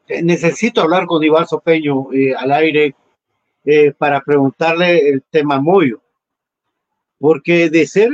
[0.07, 2.95] Eh, necesito hablar con Iván Sopeño eh, al aire
[3.65, 6.01] eh, para preguntarle el tema Moyo,
[7.19, 8.09] porque de ser,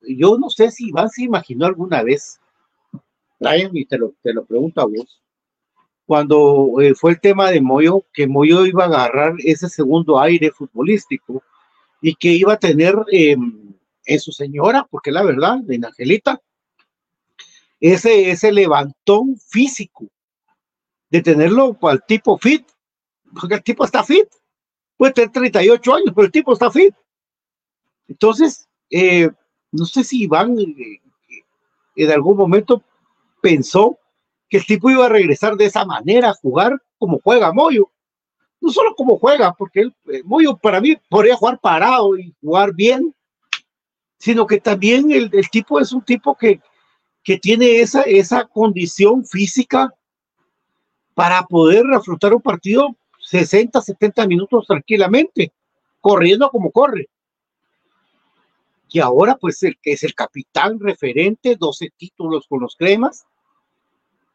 [0.00, 2.40] yo no sé si Iván se imaginó alguna vez,
[3.44, 5.22] Brian, y te lo, te lo pregunto a vos,
[6.06, 11.42] cuando fue el tema de Moyo, que Moyo iba a agarrar ese segundo aire futbolístico
[12.02, 16.40] y que iba a tener em, en su señora, porque la verdad, en Angelita,
[17.80, 20.06] ese, ese levantón físico
[21.10, 22.66] de tenerlo al tipo fit,
[23.32, 24.28] porque el tipo está fit,
[24.96, 26.94] puede tener 38 años, pero el tipo está fit.
[28.08, 29.30] Entonces, eh,
[29.72, 31.00] no sé si Iván eh,
[31.96, 32.82] en algún momento
[33.44, 33.98] pensó
[34.48, 37.90] que el tipo iba a regresar de esa manera a jugar como juega Moyo.
[38.58, 42.72] No solo como juega, porque el eh, Moyo para mí podría jugar parado y jugar
[42.74, 43.14] bien,
[44.18, 46.58] sino que también el, el tipo es un tipo que,
[47.22, 49.92] que tiene esa, esa condición física
[51.12, 55.52] para poder afrontar un partido 60, 70 minutos tranquilamente,
[56.00, 57.10] corriendo como corre.
[58.88, 63.26] Y ahora, pues, el es el capitán referente, 12 títulos con los cremas,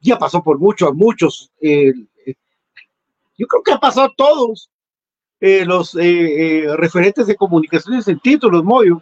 [0.01, 1.51] ya pasó por muchos, muchos.
[1.61, 1.93] Eh,
[3.37, 4.69] yo creo que ha pasado a todos
[5.39, 9.01] eh, los eh, referentes de comunicaciones en títulos, Moyo.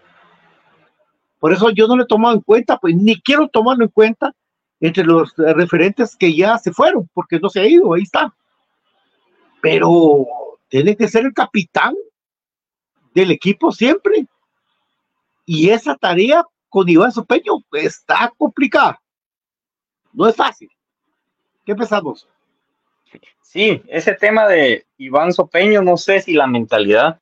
[1.40, 4.34] Por eso yo no le he tomado en cuenta, pues ni quiero tomarlo en cuenta
[4.80, 8.34] entre los referentes que ya se fueron, porque no se ha ido, ahí está.
[9.62, 10.26] Pero
[10.68, 11.96] tiene que ser el capitán
[13.14, 14.28] del equipo siempre.
[15.46, 19.02] Y esa tarea con Iván Sopeño está complicada.
[20.14, 20.70] No es fácil.
[21.68, 22.28] ¿Qué pensamos?
[23.44, 27.20] Sí, ese tema de Iván Sopeño, no sé si la mentalidad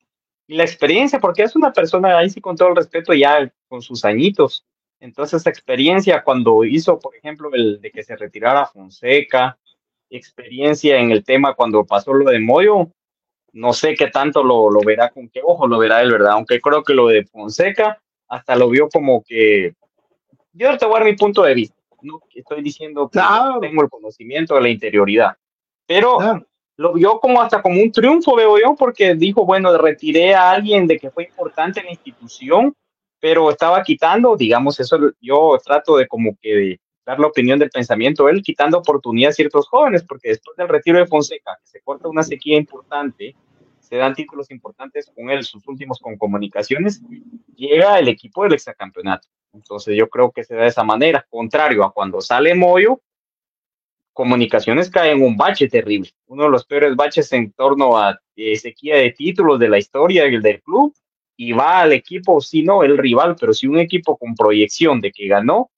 [0.48, 3.82] y la experiencia, porque es una persona, ahí sí con todo el respeto, ya con
[3.82, 4.64] sus añitos,
[5.00, 9.58] entonces, esa experiencia cuando hizo, por ejemplo, el de que se retirara Fonseca,
[10.10, 12.90] experiencia en el tema cuando pasó lo de Moyo,
[13.54, 16.34] no sé qué tanto lo, lo verá, con qué ojo lo verá él, ¿verdad?
[16.34, 19.74] Aunque creo que lo de Fonseca hasta lo vio como que.
[20.54, 21.76] Yo te voy a dar mi punto de vista.
[22.06, 23.20] No estoy diciendo que
[23.62, 25.36] tengo el conocimiento de la interioridad,
[25.86, 26.18] pero
[26.78, 30.88] lo vio como hasta como un triunfo, veo yo, porque dijo, bueno, retiré a alguien
[30.88, 32.76] de que fue importante en la institución
[33.26, 38.30] pero estaba quitando, digamos, eso yo trato de como que dar la opinión del pensamiento,
[38.30, 42.08] él quitando oportunidad a ciertos jóvenes, porque después del retiro de Fonseca, que se corta
[42.08, 43.36] una sequía importante,
[43.80, 47.02] se dan títulos importantes con él, sus últimos con comunicaciones,
[47.56, 49.28] llega el equipo del exacampeonato.
[49.56, 53.02] Entonces yo creo que se da de esa manera, contrario a cuando sale Moyo,
[54.14, 58.56] comunicaciones cae en un bache terrible, uno de los peores baches en torno a eh,
[58.56, 60.94] sequía de títulos de la historia del, club,
[61.38, 65.12] y va al equipo, si no el rival, pero si un equipo con proyección de
[65.12, 65.70] que ganó,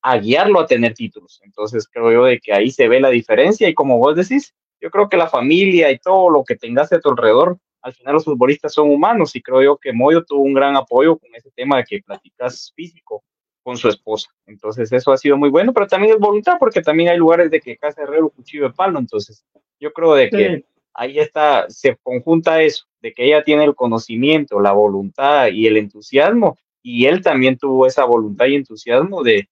[0.00, 1.40] a guiarlo a tener títulos.
[1.44, 4.90] Entonces creo yo de que ahí se ve la diferencia y como vos decís, yo
[4.90, 8.24] creo que la familia y todo lo que tengas a tu alrededor, al final los
[8.24, 11.78] futbolistas son humanos y creo yo que Moyo tuvo un gran apoyo con ese tema
[11.78, 13.24] de que platicas físico
[13.62, 14.30] con su esposa.
[14.46, 17.60] Entonces eso ha sido muy bueno, pero también es voluntad porque también hay lugares de
[17.60, 18.98] que casa herrero, cuchillo de palo.
[18.98, 19.44] Entonces
[19.80, 20.64] yo creo de que
[20.94, 25.76] ahí está, se conjunta eso, de que ella tiene el conocimiento, la voluntad y el
[25.76, 29.48] entusiasmo, y él también tuvo esa voluntad y entusiasmo de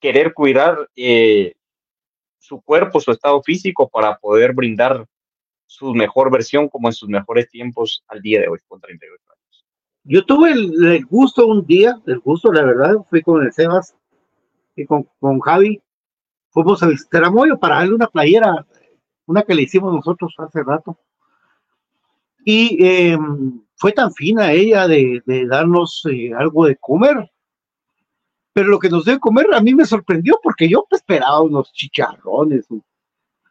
[0.00, 1.54] querer cuidar eh,
[2.38, 5.06] su cuerpo, su estado físico, para poder brindar
[5.70, 9.64] su mejor versión como en sus mejores tiempos al día de hoy, con 38 años.
[10.02, 13.94] Yo tuve el, gusto un día, el gusto, la verdad, fui con el Sebas
[14.74, 15.80] y con, con Javi,
[16.48, 18.66] fuimos a visitar a Moyo para darle una playera
[19.26, 20.98] una que le hicimos nosotros hace rato.
[22.44, 27.30] Y em, fue tan fina ella de, darnos eh, algo de comer.
[28.52, 31.72] Pero lo que nos dio de comer a mí me sorprendió porque yo esperaba unos
[31.72, 32.66] chicharrones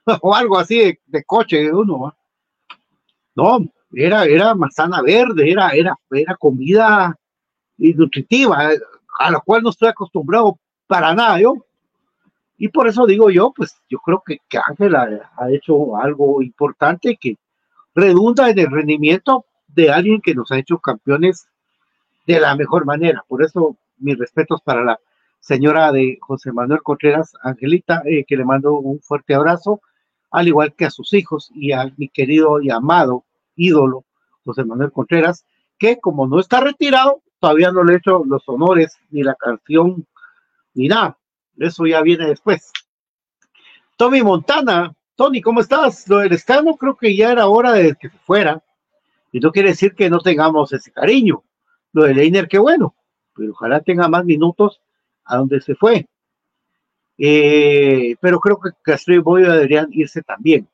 [0.22, 2.16] o, algo así de, coche de uno.
[3.36, 3.60] No,
[3.94, 7.16] era, era manzana verde, era, era, era comida
[7.78, 8.72] nutritiva,
[9.20, 11.56] a la cual no estoy acostumbrado para nada yo.
[12.58, 15.08] Y por eso digo yo, pues yo creo que, que Ángel ha,
[15.50, 17.38] hecho algo importante que
[17.96, 21.48] redunda en el rendimiento de alguien que nos ha hecho campeones
[22.28, 23.24] de la mejor manera.
[23.28, 25.00] Por eso mis respetos para la
[25.40, 29.82] señora de José Manuel Contreras, Angelita, eh, que le mando un fuerte abrazo,
[30.32, 33.26] al igual que a sus hijos y a mi querido y amado
[33.56, 34.06] ídolo,
[34.46, 35.46] José Manuel Contreras,
[35.78, 40.06] que como no está retirado, todavía no le he hecho los honores, ni la canción,
[40.74, 41.18] ni nada.
[41.58, 42.72] Eso ya viene después.
[43.98, 46.08] Tommy Montana, Tony, ¿cómo estás?
[46.08, 48.64] Lo del Escano creo que ya era hora de que se fuera.
[49.32, 51.44] Y no quiere decir que no tengamos ese cariño.
[51.92, 52.96] Lo de Leiner, qué bueno.
[53.36, 54.82] Pero ojalá tenga más minutos
[55.26, 56.08] a donde se fue.
[57.22, 60.68] Eh, pero creo que Castro y Boyo deberían irse también.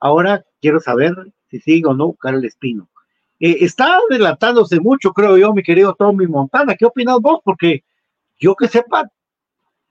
[0.00, 1.14] Ahora quiero saber
[1.50, 2.88] si sigue o no Carl Espino.
[3.38, 6.74] Eh, está adelantándose mucho, creo yo, mi querido Tommy Montana.
[6.74, 7.40] ¿Qué opinas vos?
[7.44, 7.84] Porque
[8.38, 9.10] yo que sepa,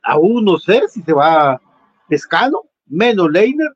[0.02, 1.62] aún no sé si se va
[2.10, 3.72] Escano, menos Leiner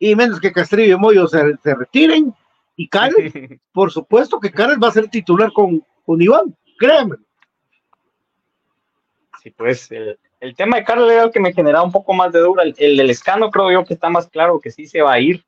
[0.00, 2.34] y menos que Castrillo y Moyo se, retiren.
[2.74, 7.16] Y Karel, por supuesto que Karel va a ser titular con, con Iván, créanme.
[9.42, 10.18] Sí, pues el,
[10.54, 12.62] tema de Karel era el que me generaba un poco más de duda.
[12.62, 15.44] El, del escano creo yo que está más claro que sí se va a ir.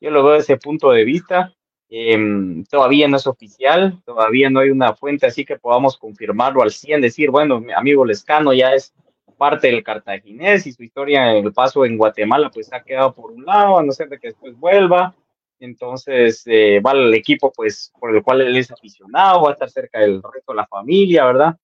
[0.00, 1.54] yo lo veo desde ese punto de vista.
[1.88, 6.70] Em, todavía no es oficial, todavía no hay una fuente así que podamos confirmarlo al
[6.70, 8.94] 100, decir, bueno, mi amigo Lescano ya es
[9.36, 13.32] parte del cartaginés y su historia en el paso en Guatemala pues ha quedado por
[13.32, 15.14] un lado, a no ser de que después vuelva.
[15.58, 19.70] Entonces eh, va al equipo pues por el cual él es aficionado, va a estar
[19.70, 21.56] cerca del resto de la familia, ¿verdad?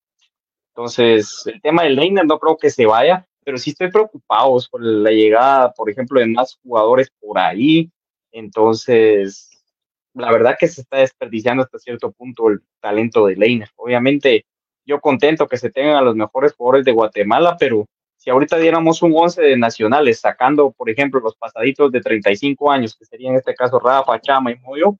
[0.76, 4.84] Entonces el tema del Leiner no creo que se vaya, pero sí estoy preocupado por
[4.84, 7.90] la llegada, por ejemplo, de más jugadores por ahí.
[8.30, 9.64] Entonces,
[10.12, 13.70] la verdad que se está desperdiciando hasta cierto punto el talento de Leiner.
[13.76, 14.44] Obviamente
[14.84, 17.86] yo contento que se tengan a los mejores jugadores de Guatemala, pero
[18.18, 22.94] si ahorita diéramos un 11 de nacionales, sacando, por ejemplo, los pasaditos de 35 años,
[22.94, 24.98] que sería en este caso Rafa, Chama y Moyo,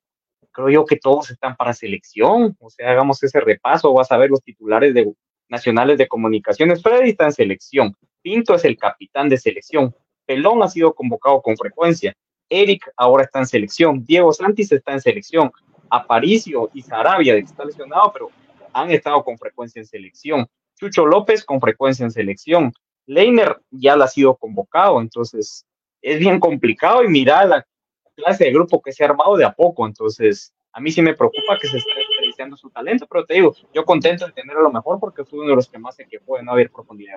[0.53, 2.57] creo yo que todos están para selección.
[2.61, 5.13] O sea, hagamos ese repaso, vas a ver los titulares de
[5.49, 6.83] nacionales de comunicaciones.
[6.83, 9.95] Freddy está en selección, Pinto es el capitán de selección,
[10.25, 12.15] Pelón ha sido convocado con frecuencia,
[12.49, 15.51] Eric ahora está en selección, Diego Santis está en selección,
[15.91, 18.31] Aparicio y Sarabia, está lesionado, pero
[18.73, 20.47] han estado con frecuencia en selección.
[20.79, 22.73] Chucho López con frecuencia en selección.
[23.07, 25.65] Leiner ya la ha sido convocado, entonces
[26.03, 27.67] es bien complicado y mira la
[28.15, 31.15] clase de grupo que se ha armado de a poco, entonces a mí sí me
[31.15, 31.91] preocupa que se esté
[32.27, 35.51] desperdiciando su talento, pero te digo, yo contento de tenerlo lo mejor porque fue uno
[35.51, 37.15] de los que más se quejó de no haber profundidad.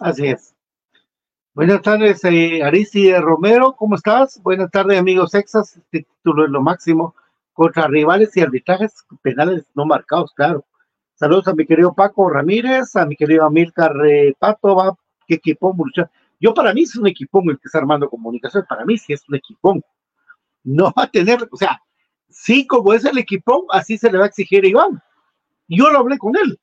[0.00, 0.54] Así es.
[1.54, 4.40] Buenas tardes, eh, Romero, ¿cómo estás?
[4.42, 7.14] Buenas tardes, amigos Texas, título es lo máximo
[7.54, 10.64] contra rivales y arbitrajes penales no marcados, claro.
[11.14, 13.94] Saludos a mi querido Paco Ramírez, a mi querido Amilcar
[14.38, 15.74] Pato, qué equipo,
[16.38, 19.26] Yo para mí es un equipón el que está armando comunicación, para mí sí es
[19.26, 19.82] un equipón.
[20.62, 21.80] No va a tener, o sea,
[22.28, 25.02] sí como es el equipón, así se le va a exigir a Iván.
[25.68, 26.58] Yo lo hablé con él.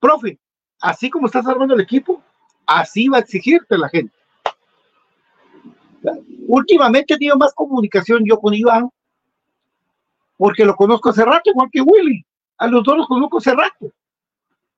[0.00, 0.38] Profe,
[0.80, 2.22] así como estás armando el equipo,
[2.66, 4.14] así va a exigirte la gente.
[6.46, 8.88] Últimamente he tenido más comunicación yo con Iván
[10.36, 12.24] porque lo conozco hace rato, igual que Willy.
[12.58, 13.92] A los dos los conozco hace rato.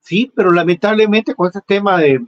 [0.00, 2.26] Sí, pero lamentablemente con ese tema de,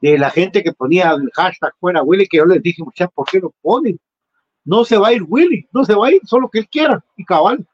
[0.00, 3.26] de, la gente que ponía el hashtag fuera Willy, que yo les dije, muchachos, ¿por
[3.26, 3.98] qué lo ponen?
[4.64, 7.04] No se va a ir Willy, no se va a ir, solo que él quiera,
[7.16, 7.66] y cabal.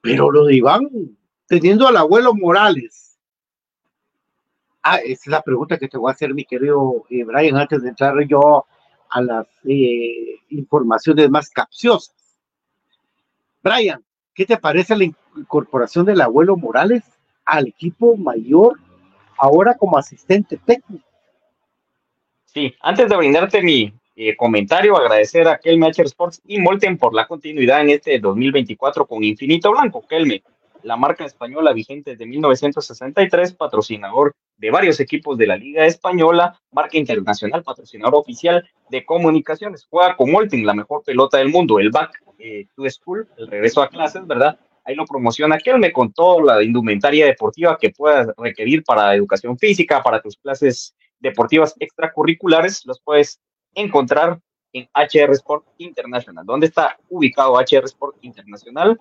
[0.00, 0.88] Pero lo de Iván,
[1.46, 3.18] teniendo al abuelo Morales.
[4.82, 7.82] Ah, esa es la pregunta que te voy a hacer, mi querido eh, Brian, antes
[7.82, 8.64] de entrar yo
[9.10, 12.14] a las eh, informaciones más capciosas.
[13.62, 14.02] Brian,
[14.34, 15.04] ¿qué te parece la
[15.36, 17.02] incorporación del abuelo Morales
[17.44, 18.78] al equipo mayor
[19.36, 21.04] ahora como asistente técnico?
[22.44, 27.14] Sí, antes de brindarte mi eh, comentario, agradecer a Kelme H Sports y Molten por
[27.14, 30.04] la continuidad en este 2024 con Infinito Blanco.
[30.08, 30.42] Kelme,
[30.82, 36.98] la marca española vigente desde 1963, patrocinador de varios equipos de la Liga Española, marca
[36.98, 39.86] internacional, patrocinador oficial de comunicaciones.
[39.88, 43.82] Juega con Molten, la mejor pelota del mundo, el back eh, to school, el regreso
[43.82, 44.58] a clases, ¿verdad?
[44.84, 50.02] Ahí lo promociona Kelme con toda la indumentaria deportiva que puedas requerir para educación física,
[50.02, 53.40] para tus clases deportivas extracurriculares, los puedes
[53.74, 54.40] encontrar
[54.72, 56.44] en HR Sport International.
[56.44, 58.98] ¿Dónde está ubicado HR Sport Internacional?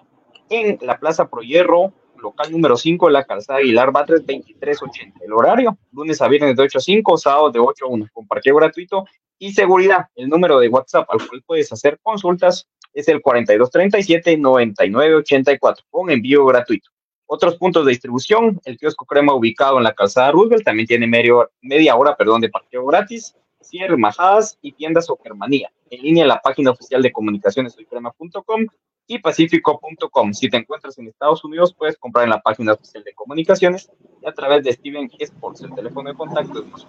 [0.50, 5.20] en la Plaza Prohierro, local número 5 de la calzada Aguilar Batres 2380.
[5.24, 8.28] El horario, lunes a viernes de 8 a 5, sábados de 8 a 1, con
[8.28, 9.06] parqueo gratuito
[9.38, 10.08] y seguridad.
[10.16, 16.90] El número de WhatsApp al cual puedes hacer consultas es el 4237-9984, con envío gratuito.
[17.28, 21.96] Otros puntos de distribución, el kiosco crema ubicado en la calzada Roosevelt también tiene media
[21.96, 23.36] hora perdón, de parqueo gratis,
[23.68, 25.70] cierre, majadas y tiendas o germanía.
[25.90, 28.68] En línea la página oficial de comunicaciones soycrema.com
[29.08, 30.34] y pacífico.com.
[30.34, 33.90] Si te encuentras en Estados Unidos, puedes comprar en la página oficial de comunicaciones
[34.22, 35.62] y a través de Steven Sports.
[35.62, 36.86] El teléfono de contacto es más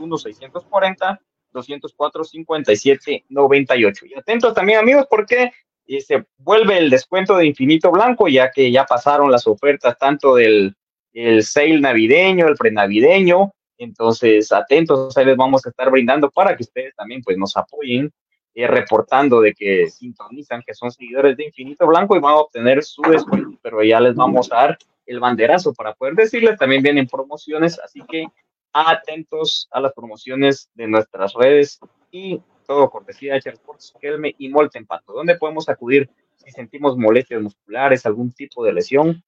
[1.55, 4.11] 1-640-204-5798.
[4.11, 5.53] Y atentos también, amigos, porque
[5.87, 10.35] eh, se vuelve el descuento de infinito blanco, ya que ya pasaron las ofertas tanto
[10.35, 10.75] del
[11.15, 16.65] el sale navideño, el prenavideño, Entonces, atentos, ahí les vamos a estar brindando para que
[16.65, 18.13] ustedes también pues nos apoyen
[18.55, 22.83] eh, reportando de que sintonizan, que son seguidores de Infinito Blanco y van a obtener
[22.83, 27.07] su descuento, pero ya les vamos a dar el banderazo para poder decirles, también vienen
[27.07, 28.27] promociones, así que
[28.73, 31.79] atentos a las promociones de nuestras redes
[32.11, 35.13] y todo cortesía de Sports, Kelme y Molten Pato.
[35.13, 39.23] ¿Dónde podemos acudir si sentimos molestias musculares, algún tipo de lesión?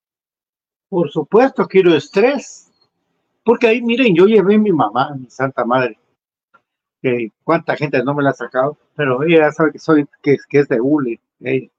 [0.89, 2.70] Por supuesto, quiero estrés.
[3.45, 5.99] Porque ahí, miren, yo llevé a mi mamá, mi santa madre,
[7.03, 10.69] que cuánta gente no me la ha sacado, pero ella sabe que soy, que, es
[10.69, 11.21] de hule.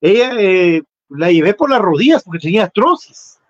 [0.00, 3.40] Ella, eh, la llevé por las rodillas porque tenía artrosis.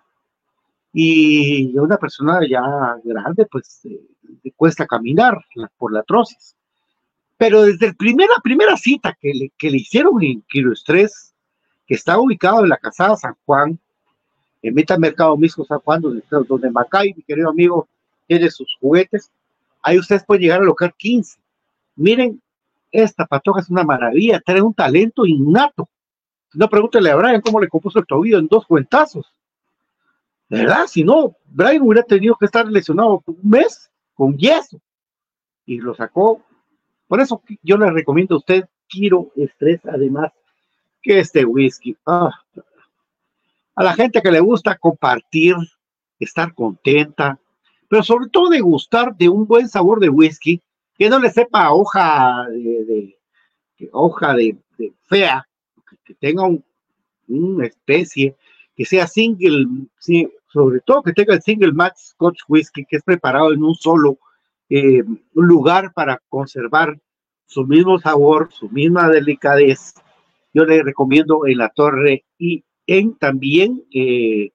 [0.91, 2.61] Y una persona ya
[3.03, 5.37] grande, pues, eh, cuesta caminar
[5.77, 6.55] por la artrosis.
[7.37, 10.43] Pero desde la primera, primera cita que le, que le hicieron en
[10.73, 11.35] Estrés,
[11.85, 13.79] que está ubicado en la Casada San Juan,
[14.61, 17.87] en Meta Mercado Misco San Juan, donde, donde Macay, mi querido amigo,
[18.27, 19.31] tiene sus juguetes.
[19.81, 21.39] Ahí ustedes pueden llegar a local 15.
[21.95, 22.41] Miren,
[22.91, 25.87] esta patoja es una maravilla, trae un talento innato.
[26.53, 29.31] No pregúntele a Brian cómo le compuso el tobillo en dos cuentazos.
[30.49, 30.87] ¿De verdad?
[30.87, 34.79] Si no, Brian hubiera tenido que estar lesionado un mes con yeso.
[35.65, 36.41] Y lo sacó.
[37.07, 40.31] Por eso yo le recomiendo a usted Kiro Estrés, además,
[41.01, 41.95] que este whisky.
[42.05, 42.31] Ah,
[43.79, 45.55] a la gente que le gusta compartir,
[46.19, 47.39] estar contenta,
[47.87, 50.61] pero sobre todo de gustar de un buen sabor de whisky,
[50.97, 53.17] que no le sepa hoja de,
[53.93, 54.57] hoja de,
[55.07, 55.47] fea,
[56.03, 56.43] que, tenga
[57.29, 58.35] una especie,
[58.75, 59.65] que sea single,
[60.51, 64.19] sobre todo que tenga el single match Scotch whisky, que es preparado en un solo
[64.69, 66.99] eh, lugar para conservar
[67.45, 69.93] su mismo sabor, su misma delicadez.
[70.53, 74.51] Yo le recomiendo en la torre y en también eh,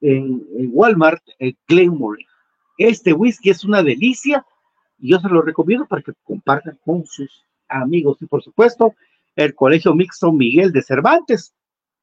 [0.00, 2.26] en, Walmart, en Claymore.
[2.76, 4.44] Este whisky es una delicia
[4.98, 8.94] y yo se lo recomiendo para que compartan con sus amigos y por supuesto
[9.36, 11.54] el Colegio Mixto Miguel de Cervantes,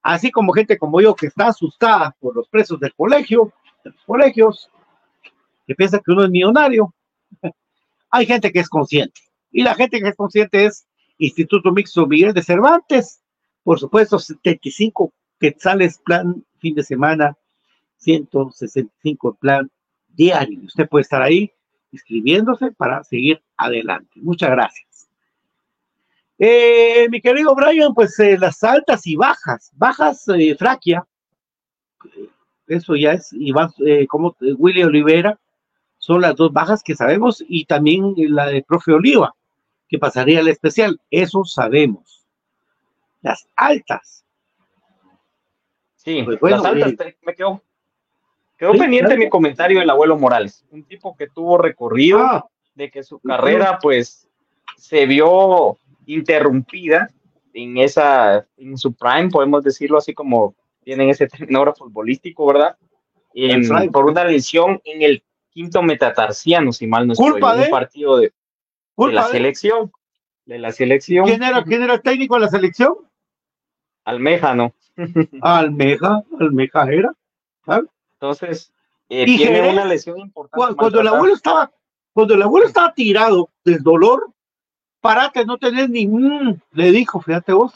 [0.02, 3.52] así como gente como yo que está asustada por los precios del colegio,
[3.84, 4.70] de los colegios,
[5.66, 6.94] que piensa que uno es millonario.
[8.10, 10.86] Hay gente que es consciente y la gente que es consciente es
[11.18, 13.22] Instituto Mixto Miguel de Cervantes,
[13.62, 17.36] por supuesto, 75 quetzales plan fin de semana,
[17.98, 19.68] 165 plan
[20.08, 20.60] diario.
[20.64, 21.50] Usted puede estar ahí
[21.90, 24.20] inscribiéndose para seguir adelante.
[24.22, 25.08] Muchas gracias.
[26.38, 31.04] Eh, mi querido Brian, pues eh, las altas y bajas, bajas eh, fraquia,
[32.68, 33.72] eso ya es, y va,
[34.08, 35.38] como Willy Olivera,
[35.98, 39.34] son las dos bajas que sabemos, y también la de profe Oliva
[39.88, 40.98] que pasaría al especial.
[41.10, 42.26] Eso sabemos.
[43.20, 44.21] Las altas.
[46.04, 47.62] Sí, pues las altas eh, me quedó,
[48.58, 52.48] quedó pendiente mi comentario del abuelo Morales, un tipo que tuvo recorrido, ah.
[52.74, 54.28] de que su carrera pues
[54.76, 57.08] se vio interrumpida
[57.54, 62.76] en esa, en su prime, podemos decirlo así como tienen ese término futbolístico, ¿verdad?
[63.92, 68.32] por una lesión en el quinto metatarsiano, si mal no estoy, en un partido de,
[68.96, 69.92] de la selección.
[70.44, 71.26] De la selección.
[71.26, 72.96] ¿Quién era, ¿Quién era el técnico de la selección?
[74.04, 74.72] Almeja, ¿no?
[75.42, 77.14] Almeja, Almeja era.
[78.14, 78.72] Entonces,
[79.08, 80.76] eh, tiene una lesión importante.
[80.76, 81.70] Cuando, el abuelo estaba,
[82.12, 84.30] cuando el abuelo estaba tirado del dolor,
[85.00, 87.72] parate, no tenés ningún, le dijo, fíjate vos,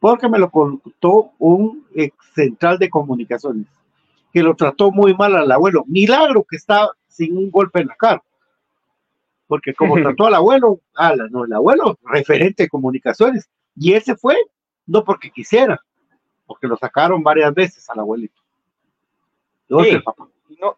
[0.00, 3.66] porque me lo contó un ex central de comunicaciones,
[4.32, 5.84] que lo trató muy mal al abuelo.
[5.86, 8.22] Milagro que estaba sin un golpe en la cara
[9.46, 10.80] porque como trató al abuelo,
[11.30, 14.36] no, el abuelo, referente de comunicaciones, y él se fue,
[14.86, 15.80] no porque quisiera,
[16.46, 18.40] porque lo sacaron varias veces al abuelito.
[19.68, 20.76] y, no,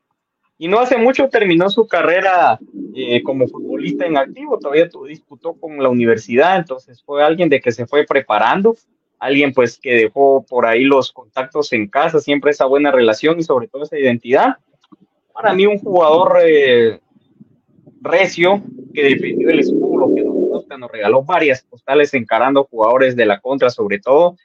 [0.57, 2.59] y no hace mucho terminó su carrera
[2.95, 7.71] eh, como futbolista en activo, todavía disputó con la universidad, entonces fue alguien de que
[7.71, 8.77] se fue preparando,
[9.19, 13.43] alguien pues que dejó por ahí los contactos en casa, siempre esa buena relación y
[13.43, 14.57] sobre todo esa identidad.
[15.33, 17.01] Para mí un jugador eh,
[18.01, 18.63] recio
[18.95, 23.71] que defendió el escudo, que nos nos regaló varias postales encarando jugadores de la contra
[23.71, 24.37] sobre todo.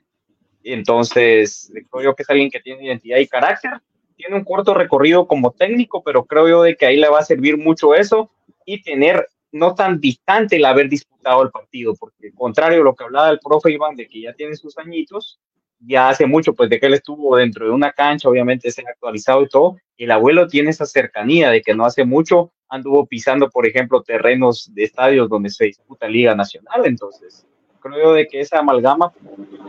[0.64, 3.72] Entonces, creo yo que es alguien que tiene identidad y carácter.
[4.16, 7.26] Tiene un corto recorrido como técnico, pero creo yo de que ahí le va a
[7.26, 8.32] servir mucho eso
[8.66, 13.04] y tener no tan distante el haber disputado el partido, porque contrario a lo que
[13.04, 15.40] hablaba el profe Iván de que ya tiene sus añitos,
[15.80, 18.90] ya hace mucho, pues de que él estuvo dentro de una cancha, obviamente se ha
[18.90, 23.52] actualizado y todo, el abuelo tiene esa cercanía de que no hace mucho anduvo pisando,
[23.52, 27.46] por ejemplo, terrenos de estadios donde se disputa Liga Nacional, entonces
[27.80, 29.14] creo de que esa amalgama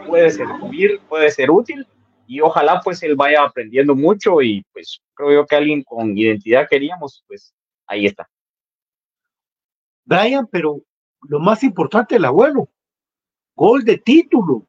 [0.06, 1.86] puede servir, puede ser útil
[2.26, 6.66] y ojalá pues él vaya aprendiendo mucho y pues creo yo que alguien con identidad
[6.66, 7.52] queríamos, pues
[7.86, 8.26] ahí está.
[10.06, 10.80] Brian, pero
[11.28, 12.70] lo más importante, el abuelo,
[13.54, 14.66] gol de título.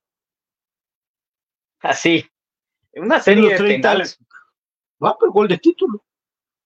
[1.80, 2.26] Así,
[2.96, 4.20] una serie de penales.
[5.02, 6.04] Va, pero gol de título.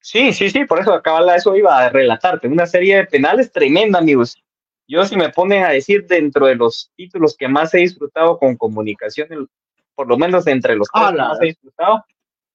[0.01, 2.47] Sí, sí, sí, por eso acaba eso iba a relatarte.
[2.47, 4.41] Una serie de penales tremenda, amigos.
[4.87, 8.55] Yo si me ponen a decir dentro de los títulos que más he disfrutado con
[8.55, 9.49] comunicación,
[9.93, 12.05] por lo menos entre los que más he disfrutado,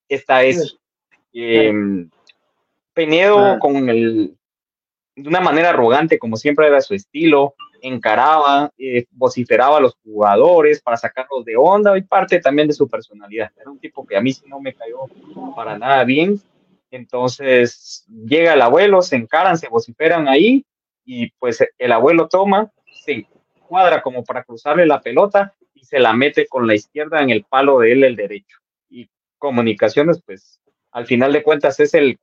[0.09, 0.77] esta es
[1.33, 2.09] em,
[2.93, 4.35] Penedo con el
[5.15, 10.81] de una manera arrogante, como siempre era su estilo, encaraba, eh, vociferaba a los jugadores
[10.81, 13.51] para sacarlos de onda y parte también de su personalidad.
[13.55, 15.05] Era un tipo que a mí no me cayó
[15.55, 16.41] para nada bien.
[16.91, 20.65] Entonces llega el abuelo, se encaran, se vociferan ahí
[21.03, 22.71] y pues el abuelo toma,
[23.05, 23.27] se
[23.67, 27.43] cuadra como para cruzarle la pelota y se la mete con la izquierda en el
[27.43, 28.57] palo de él el derecho.
[28.89, 30.61] Y comunicaciones, pues
[30.91, 32.17] al final de cuentas es el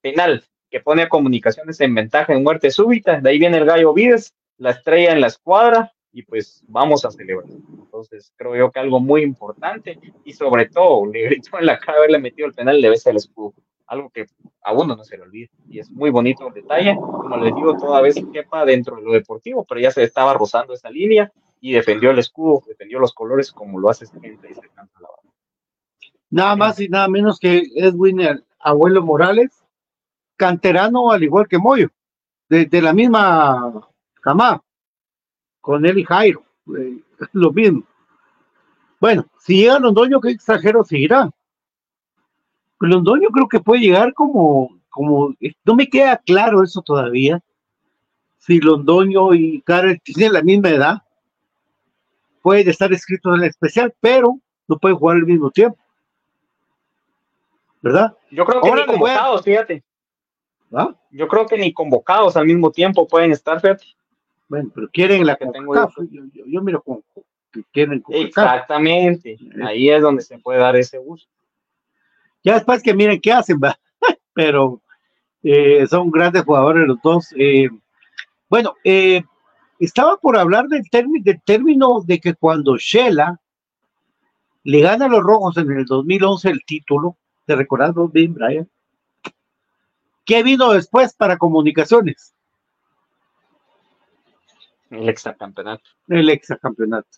[0.00, 3.20] penal que pone a comunicaciones en ventaja en muerte súbita.
[3.20, 7.10] De ahí viene el gallo Vides, la estrella en la escuadra y pues vamos a
[7.10, 7.48] celebrar.
[7.48, 11.98] Entonces creo yo que algo muy importante y sobre todo le gritó en la cara
[11.98, 13.54] haberle metido el penal de vez el escudo.
[13.86, 14.26] Algo que
[14.62, 16.96] a uno no se le olvida y es muy bonito el detalle.
[16.96, 20.72] Como les digo, toda vez quepa dentro de lo deportivo, pero ya se estaba rozando
[20.72, 24.68] esa línea y defendió el escudo, defendió los colores como lo hace gente y se
[24.74, 25.08] canta la
[26.30, 29.50] Nada más y nada menos que Edwin, el abuelo Morales,
[30.36, 31.90] canterano al igual que Moyo,
[32.48, 33.86] de, la misma
[34.22, 34.62] cama,
[35.62, 36.42] con él y Jairo,
[36.76, 36.98] eh,
[37.32, 37.84] lo mismo.
[39.00, 41.30] Bueno, si llega Londoño, ¿qué extranjero seguirá?
[42.78, 45.34] Londoño creo que puede llegar como, como,
[45.64, 47.40] no me queda claro eso todavía,
[48.38, 51.02] si Londoño y Karel tienen la misma edad,
[52.42, 55.78] pueden estar escritos en el especial, pero no pueden jugar al mismo tiempo.
[57.80, 58.16] ¿Verdad?
[58.30, 59.84] Yo creo que Ahora ni convocados, fíjate.
[60.72, 60.94] ¿Ah?
[61.10, 63.84] Yo creo que ni convocados al mismo tiempo pueden estar, fíjate.
[64.52, 65.88] Bueno, pero quieren la que tengo yo.
[66.44, 67.02] Yo, miro con
[67.50, 69.38] que quieren Exactamente, eh.
[69.64, 71.26] ahí es donde se puede dar ese uso.
[72.44, 73.78] Ya después que miren qué hacen, ¿va?
[74.34, 74.82] pero
[75.42, 77.28] eh, son grandes jugadores los dos.
[77.38, 77.70] Eh,
[78.50, 78.74] bueno,
[79.78, 80.82] estaba por hablar del,
[81.22, 83.40] del término de que cuando Shela
[84.64, 88.68] le gana a los rojos en el 2011 el título, ¿te recordás bien, Brian?
[90.26, 92.34] ¿Qué vino después para comunicaciones?
[94.92, 95.90] El exacampeonato.
[96.06, 97.08] El exacampeonato.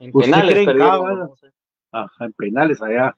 [0.00, 1.30] En penales, cree en cábalas?
[1.92, 3.14] Ajá, en penales allá.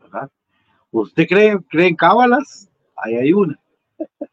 [0.91, 2.69] ¿Usted cree, cree en cábalas?
[2.97, 3.59] Ahí hay una.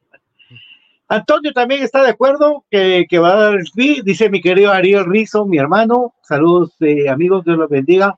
[1.07, 5.05] Antonio también está de acuerdo que, va a dar el fin, dice mi querido Ariel
[5.05, 6.13] Rizo, mi hermano.
[6.23, 8.17] Saludos, eh, amigos, Dios los bendiga.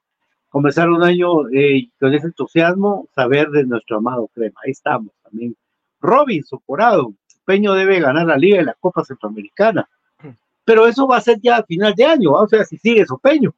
[0.50, 4.60] Comenzar un año eh, con ese entusiasmo, saber de nuestro amado Crema.
[4.64, 5.56] Ahí estamos también
[6.00, 7.14] Robin Socorado,
[7.46, 9.88] Peño debe ganar la Liga y la Copa Centroamericana.
[10.66, 13.54] Pero eso va a ser ya a final de año, o sea, si sigue Sopeño.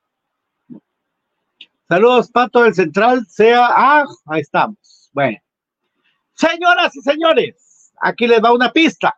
[1.88, 5.10] Saludos, Pato del Central, sea, ah, ahí estamos.
[5.14, 5.38] Bueno,
[6.34, 9.16] señoras y señores, aquí les va una pista.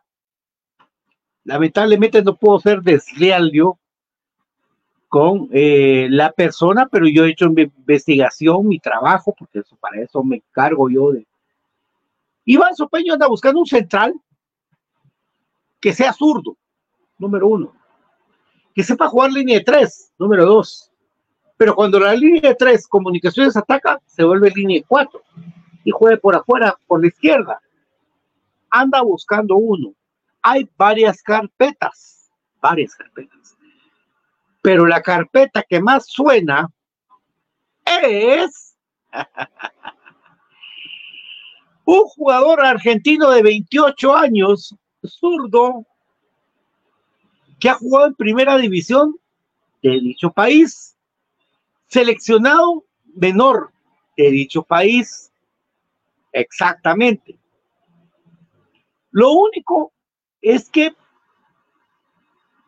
[1.44, 3.78] Lamentablemente no puedo ser desleal yo
[5.08, 10.02] con eh, la persona, pero yo he hecho mi investigación, mi trabajo, porque eso, para
[10.02, 11.26] eso me encargo yo de,
[12.44, 14.14] Iván Sopeño anda buscando un central
[15.78, 16.56] que sea zurdo,
[17.18, 17.77] número uno.
[18.78, 20.92] Que sepa jugar línea de tres, número dos.
[21.56, 25.20] Pero cuando la línea de tres comunicaciones ataca, se vuelve línea de cuatro
[25.82, 27.60] y juegue por afuera, por la izquierda.
[28.70, 29.94] Anda buscando uno.
[30.42, 32.30] Hay varias carpetas,
[32.62, 33.56] varias carpetas.
[34.62, 36.70] Pero la carpeta que más suena
[37.84, 38.76] es
[41.84, 44.72] un jugador argentino de 28 años,
[45.04, 45.84] zurdo,
[47.58, 49.16] que ha jugado en primera división
[49.82, 50.96] de dicho país,
[51.88, 52.84] seleccionado
[53.14, 53.72] menor
[54.16, 55.30] de dicho país,
[56.32, 57.38] exactamente.
[59.10, 59.92] Lo único
[60.40, 60.94] es que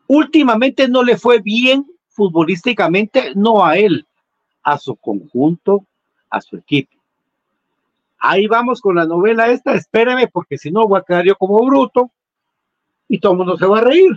[0.07, 4.07] últimamente no le fue bien futbolísticamente, no a él,
[4.63, 5.87] a su conjunto,
[6.29, 6.97] a su equipo.
[8.19, 11.65] Ahí vamos con la novela esta, espéreme, porque si no voy a quedar yo como
[11.65, 12.11] bruto
[13.09, 14.13] y todo el mundo se va a reír,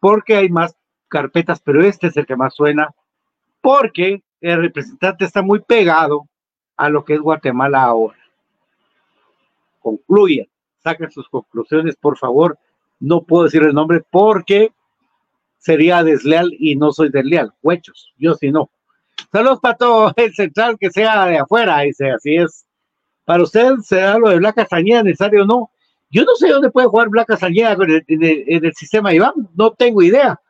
[0.00, 0.76] porque hay más
[1.08, 2.94] carpetas, pero este es el que más suena,
[3.60, 6.28] porque el representante está muy pegado
[6.76, 8.18] a lo que es Guatemala ahora.
[9.80, 10.46] Concluya,
[10.82, 12.58] saquen sus conclusiones, por favor.
[13.00, 14.72] No puedo decir el nombre porque
[15.58, 17.52] sería desleal y no soy desleal.
[17.62, 18.70] Huechos, yo sí no.
[19.32, 22.64] Saludos para todo el central que sea de afuera, dice, así es.
[23.24, 25.70] Para usted será lo de Blanca Castañeda necesario o no.
[26.10, 28.04] Yo no sé dónde puede jugar Blanca Castañeda en el,
[28.46, 30.40] en el sistema Iván, no tengo idea.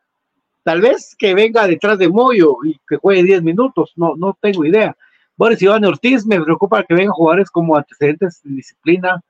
[0.62, 4.64] Tal vez que venga detrás de Moyo y que juegue 10 minutos, no, no tengo
[4.64, 4.96] idea.
[5.38, 9.22] Boris Iván Ortiz, me preocupa que vengan jugadores como antecedentes de disciplina.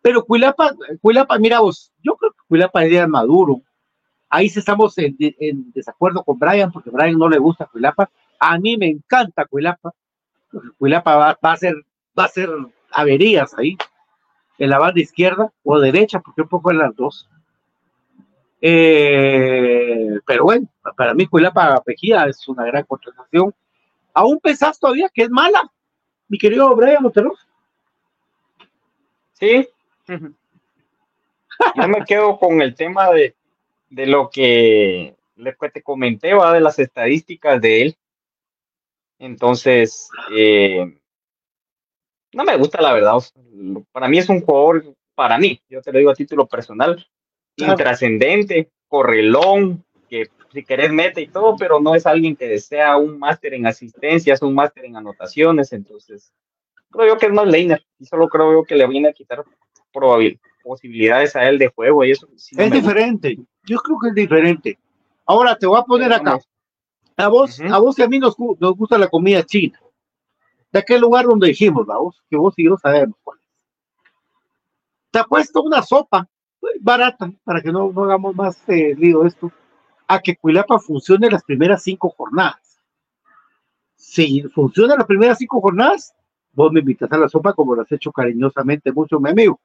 [0.00, 3.62] Pero Cuilapa, Cuilapa, mira vos, yo creo que Cuilapa es maduro.
[4.30, 5.14] Ahí sí estamos en,
[5.72, 8.10] desacuerdo con Brian, porque Brian no le gusta Cuilapa.
[8.40, 9.92] A mí me encanta Cuilapa.
[10.78, 11.76] Cuilapa va, a ser,
[12.18, 12.48] va a ser
[12.90, 13.76] averías ahí,
[14.62, 17.28] en la banda izquierda o derecha, porque un poco en las dos.
[18.60, 23.52] Eh, pero bueno, para mí Cuilapa Pejía es una gran contratación.
[24.14, 25.68] Aún pensás todavía que es mala,
[26.28, 27.34] mi querido Brian Montero.
[29.32, 29.68] Sí.
[30.06, 33.34] Yo me quedo con el tema de,
[33.90, 35.16] de lo que
[35.72, 37.96] te comenté, va de las estadísticas de él.
[39.18, 41.00] Entonces, eh,
[42.32, 43.14] no me gusta la verdad.
[43.92, 47.04] Para mí es un jugador, para mí, yo te lo digo a título personal,
[47.56, 53.18] intrascendente, correlón, que si querés mete y todo, pero no es alguien que desea un
[53.18, 56.32] máster en asistencias, un máster en anotaciones, entonces
[56.90, 59.44] creo yo que es más Leiner y solo creo yo que le viene a quitar
[60.62, 62.28] posibilidades a él de juego y eso.
[62.34, 64.78] es diferente, yo creo que es diferente.
[65.26, 66.38] Ahora te voy a poner acá.
[67.16, 69.78] A vos, a vos y a mí nos, nos gusta la comida china.
[70.72, 71.86] De aquel lugar donde dijimos,
[72.30, 73.46] que vos y yo sabemos cuál es.
[75.10, 76.26] Te ha puesto una sopa
[76.80, 79.52] barata, para que no, hagamos más eh, lío esto,
[80.06, 82.80] a que Cuilapa funcione las primeras cinco jornadas.
[83.96, 86.14] Si funciona las primeras cinco jornadas,
[86.52, 89.60] vos me invitas a la sopa como lo has hecho cariñosamente mucho, mi amigo.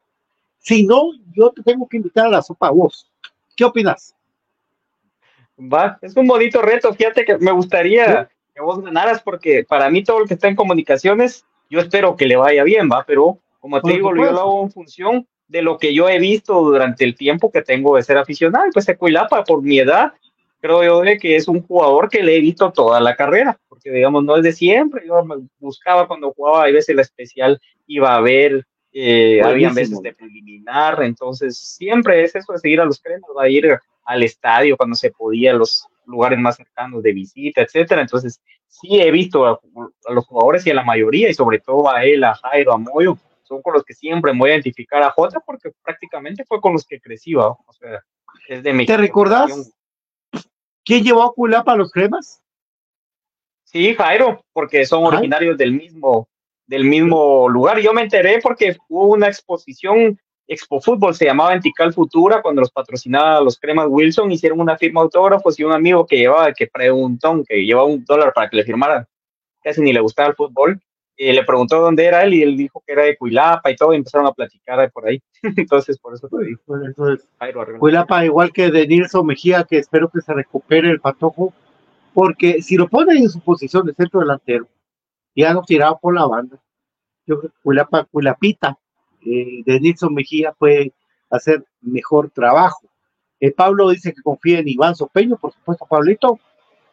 [0.60, 3.12] Si no, yo te tengo que invitar a la sopa a vos.
[3.56, 4.16] ¿Qué opinas?
[5.60, 6.94] Va, es un bonito reto.
[6.94, 10.56] Fíjate que me gustaría que vos ganaras porque para mí todo lo que está en
[10.56, 14.64] comunicaciones, yo espero que le vaya bien, va, pero como te digo, yo lo hago
[14.64, 18.18] en función de lo que yo he visto durante el tiempo que tengo de ser
[18.18, 18.66] aficionado.
[18.74, 20.14] Pues Ecuilapa, por mi edad,
[20.60, 24.24] creo yo que es un jugador que le he visto toda la carrera, porque digamos,
[24.24, 25.06] no es de siempre.
[25.06, 30.02] Yo me buscaba cuando jugaba, a veces la especial iba a ver, eh, habían veces
[30.02, 34.24] de preliminar, entonces siempre es eso de seguir a los cremas, va a ir al
[34.24, 38.02] estadio cuando se podía, los lugares más cercanos de visita, etcétera.
[38.02, 41.90] Entonces, sí he visto a, a, los jugadores y a la mayoría, y sobre todo
[41.90, 45.02] a él, a Jairo, a Moyo, son con los que siempre me voy a identificar
[45.02, 48.04] a Jota porque prácticamente fue con los que crecí, o sea,
[48.48, 49.72] es de mi ¿Te recordás
[50.84, 52.42] quién llevó a Culapa a los cremas?
[53.64, 56.30] Sí, Jairo, porque son originarios del mismo,
[56.66, 57.80] del mismo lugar.
[57.80, 60.18] Yo me enteré porque hubo una exposición
[60.48, 65.02] Expo Fútbol, se llamaba Entical Futura, cuando los patrocinaba los cremas Wilson, hicieron una firma
[65.02, 68.56] de autógrafos y un amigo que llevaba, que preguntó, que llevaba un dólar para que
[68.56, 69.06] le firmaran,
[69.62, 70.80] casi ni le gustaba el fútbol,
[71.18, 73.92] y le preguntó dónde era él y él dijo que era de Cuilapa y todo,
[73.92, 75.22] y empezaron a platicar por ahí.
[75.58, 76.62] entonces, por eso te digo.
[76.86, 77.28] entonces,
[77.80, 81.54] Cuilapa, igual que de Nilson Mejía, que espero que se recupere el patojo,
[82.14, 84.68] porque si lo ponen en su posición de centro delantero,
[85.36, 86.58] ya no tirado por la banda,
[87.26, 88.78] yo creo que Cuilapa, Cuilapita
[89.28, 90.94] eh, de Nilson Mejía puede
[91.30, 92.82] hacer mejor trabajo.
[93.40, 96.40] Eh, Pablo dice que confía en Iván Sopeño, por supuesto, Pablito.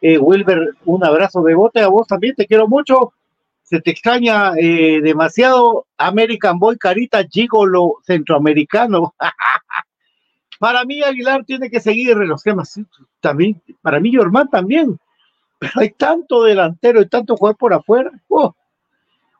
[0.01, 3.13] Eh, Wilber, un abrazo de bote a vos también, te quiero mucho
[3.63, 9.15] se te extraña demasiado American Boy Carita Gigolo centroamericano.
[10.59, 12.79] para mí Aguilar tiene que seguir los temas,
[13.19, 14.99] también, para mí Germán también,
[15.57, 18.11] pero hay tanto delantero y tanto jugador por afuera.
[18.27, 18.53] Oh.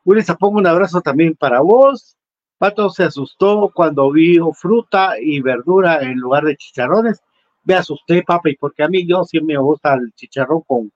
[0.04, 2.16] Un abrazo también para vos.
[2.58, 7.20] Pato se asustó cuando vio fruta y verdura en lugar de chicharrones.
[7.64, 10.92] Me asusté, papi, porque a mí yo sí me gusta el chicharrón con,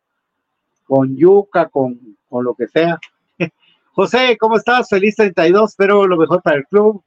[0.84, 2.98] con yuca, con, con lo que sea.
[3.92, 4.88] José, ¿cómo estás?
[4.88, 7.02] Feliz 32, espero lo mejor para el club.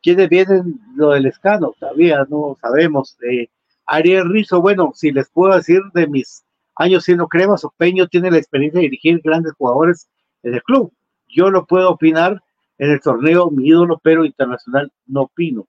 [0.00, 1.74] ¿Quiénes vienen lo del escano?
[1.78, 3.16] Todavía no sabemos.
[3.28, 3.48] Eh,
[3.86, 6.44] Ariel Rizo, bueno, si les puedo decir de mis
[6.76, 10.08] años siendo crema, Sopeño tiene la experiencia de dirigir grandes jugadores
[10.42, 10.92] en el club.
[11.28, 12.42] Yo lo puedo opinar
[12.78, 15.66] en el torneo, mi ídolo, pero internacional no opino.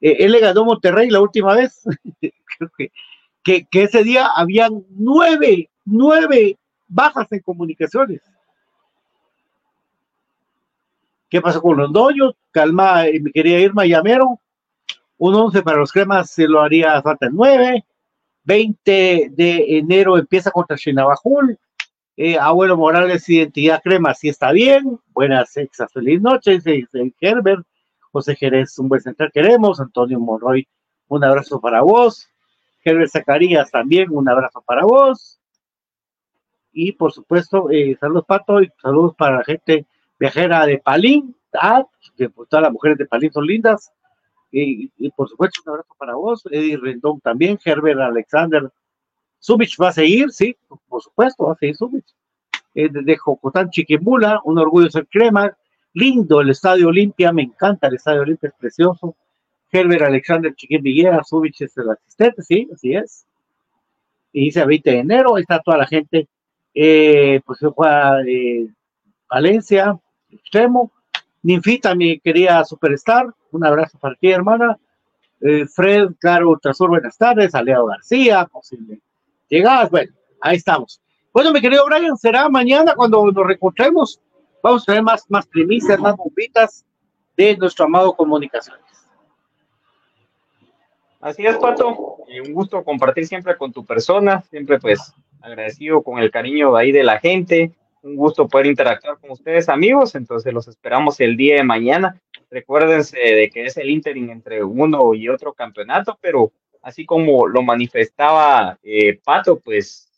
[0.00, 1.82] Eh, él le ganó Monterrey la última vez.
[2.20, 2.70] Creo
[3.42, 8.22] que, que, ese día habían nueve, nueve bajas en comunicaciones
[11.34, 12.36] ¿Qué pasó con los doños?
[12.52, 14.40] Calma, eh, mi querida Irma Llamero.
[15.18, 17.84] Un 11 para los cremas se lo haría falta el 9.
[18.44, 21.58] 20 de enero empieza contra Chinabajul.
[22.16, 25.00] Eh, Abuelo Morales, Identidad Crema, si está bien.
[25.08, 26.60] Buenas exas, feliz noche.
[27.20, 27.66] Herbert.
[28.12, 29.80] José Jerez, un buen central queremos.
[29.80, 30.68] Antonio Monroy,
[31.08, 32.28] un abrazo para vos.
[32.84, 35.40] Herbert Zacarías también, un abrazo para vos.
[36.72, 39.86] Y por supuesto, eh, saludos Pato y saludos para la gente
[40.18, 41.84] viajera de Palín, ah,
[42.16, 43.92] que pues, todas las mujeres de Palín son lindas.
[44.56, 48.70] Y, por supuesto, un abrazo para vos, Eddie Rendón también, Herbert Alexander.
[49.44, 50.56] Sumich va a seguir, sí,
[50.88, 52.06] por supuesto, va a seguir Sumich.
[52.74, 55.54] Eh, de Jocotán Chiquimula, un orgullo ser crema.
[55.92, 59.14] Lindo el Estadio Olimpia, me encanta el Estadio Olimpia, es precioso.
[59.70, 63.26] Herbert Alexander Chiquín Villera, Sumich es el asistente, sí, así es.
[64.32, 66.26] Y dice 20 de enero, ahí está toda la gente.
[66.72, 68.66] Eh, pues se juega eh,
[69.28, 70.90] Valencia, extremo.
[71.42, 74.78] Ninfita, mi querida superstar, un abrazo para ti, hermana.
[75.42, 77.54] Eh, Fred, claro, Ultrasur, buenas tardes.
[77.54, 79.02] Aliado García, posible
[79.54, 79.90] llegadas.
[79.90, 81.00] Bueno, ahí estamos.
[81.32, 84.20] Bueno, mi querido Brian, será mañana cuando nos reencontremos.
[84.62, 86.84] Vamos a tener más, más primicias, más bombitas
[87.36, 88.82] de nuestro amado Comunicaciones.
[91.20, 92.18] Así es, Pato.
[92.28, 96.80] Y un gusto compartir siempre con tu persona, siempre pues agradecido con el cariño de
[96.80, 97.72] ahí de la gente.
[98.02, 100.14] Un gusto poder interactuar con ustedes, amigos.
[100.14, 102.20] Entonces los esperamos el día de mañana.
[102.50, 106.52] Recuérdense de que es el interim entre uno y otro campeonato, pero
[106.84, 110.08] así como lo manifestaba eh, Pato, pues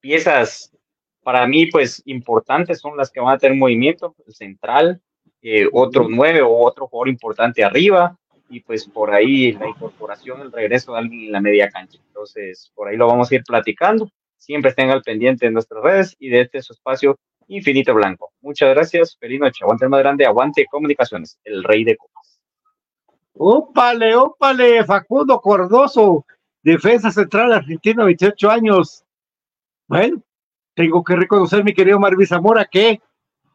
[0.00, 0.72] piezas
[1.22, 5.00] para mí pues importantes son las que van a tener movimiento, el central,
[5.42, 8.16] eh, otro nueve o otro jugador importante arriba
[8.48, 11.98] y pues por ahí la incorporación, el regreso de alguien en la media cancha.
[12.06, 14.10] Entonces por ahí lo vamos a ir platicando
[14.40, 17.18] Siempre estén al pendiente de nuestras redes y de este su espacio
[17.48, 18.32] Infinito Blanco.
[18.40, 19.16] Muchas gracias.
[19.18, 19.62] Feliz noche.
[19.62, 20.24] Aguante el más grande.
[20.24, 22.19] Aguante Comunicaciones, el rey de copas.
[23.34, 26.26] Ópale, ópale, Facundo Cordoso,
[26.62, 29.04] defensa central argentino, 28 años.
[29.86, 30.22] Bueno,
[30.74, 33.00] tengo que reconocer, mi querido Marvin Zamora, que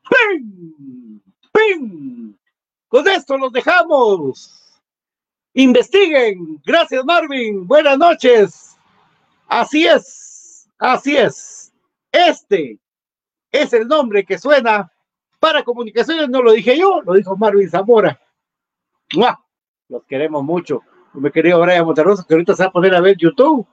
[0.10, 1.22] ¡pim!
[1.52, 2.38] ¡pim!
[2.88, 4.82] Con esto los dejamos.
[5.54, 6.62] Investiguen.
[6.66, 7.66] Gracias, Marvin.
[7.66, 8.78] Buenas noches.
[9.48, 10.70] Así es.
[10.78, 11.74] Así es.
[12.12, 12.80] Este
[13.52, 14.92] es el nombre que suena
[15.40, 16.30] para comunicaciones.
[16.30, 18.20] No lo dije yo, lo dijo Marvin Zamora.
[19.90, 20.82] Los queremos mucho.
[21.14, 23.66] Me querido Brian Monterroso, que ahorita se va a poner a ver YouTube.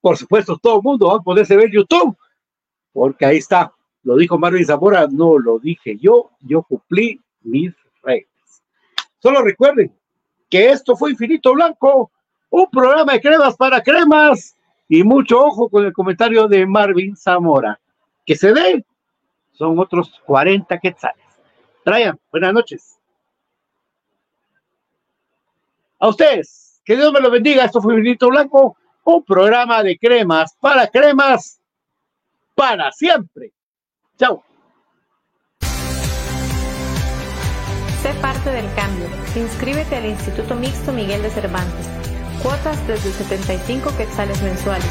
[0.00, 2.16] Por supuesto, todo el mundo va a poderse ver YouTube.
[2.92, 3.72] Porque ahí está.
[4.02, 6.30] Lo dijo Marvin Zamora, no lo dije yo.
[6.40, 8.62] Yo cumplí mis reglas.
[9.18, 9.92] Solo recuerden
[10.48, 12.10] que esto fue Infinito Blanco,
[12.50, 14.56] un programa de cremas para cremas
[14.88, 17.78] y mucho ojo con el comentario de Marvin Zamora.
[18.24, 18.84] Que se dé,
[19.52, 21.24] son otros 40 quetzales.
[21.84, 22.97] Brian, buenas noches.
[25.98, 27.64] A ustedes, que Dios me lo bendiga.
[27.64, 31.60] Esto fue Benito Blanco, un programa de cremas para cremas
[32.54, 33.52] para siempre.
[34.18, 34.42] Chao.
[38.02, 39.08] Sé parte del cambio.
[39.36, 41.88] Inscríbete al Instituto Mixto Miguel de Cervantes
[42.42, 44.86] Cuotas desde 75 quetzales mensuales.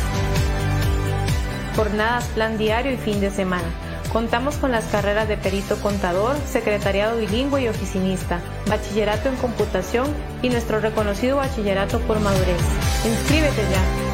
[1.77, 3.86] Jornadas, plan diario y fin de semana.
[4.17, 10.07] Contamos con las carreras de perito contador, secretariado bilingüe y oficinista, bachillerato en computación
[10.41, 12.57] y nuestro reconocido bachillerato por madurez.
[13.05, 14.07] ¡Inscríbete ya!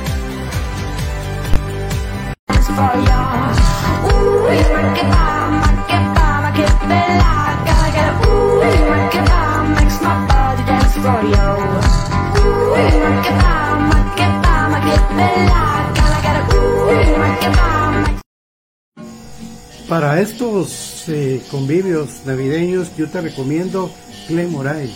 [19.88, 23.92] Para estos eh, convivios navideños yo te recomiendo
[24.30, 24.94] Glenmoray.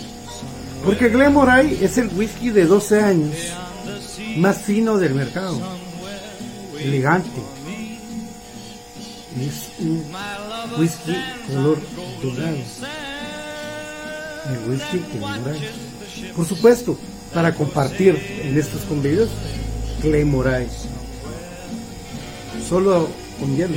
[0.84, 3.36] Porque Glenmoray es el whisky de 12 años
[4.38, 5.60] más fino del mercado.
[6.78, 7.28] Elegante.
[9.38, 10.04] Es un
[10.78, 11.16] whisky
[11.48, 11.78] color
[12.22, 12.56] dorado.
[14.50, 15.68] El whisky Glenmoray.
[16.34, 16.98] Por supuesto,
[17.34, 19.28] para compartir en estos convivios,
[20.02, 20.66] Glenmoray.
[22.66, 23.08] Solo
[23.38, 23.76] con hielo.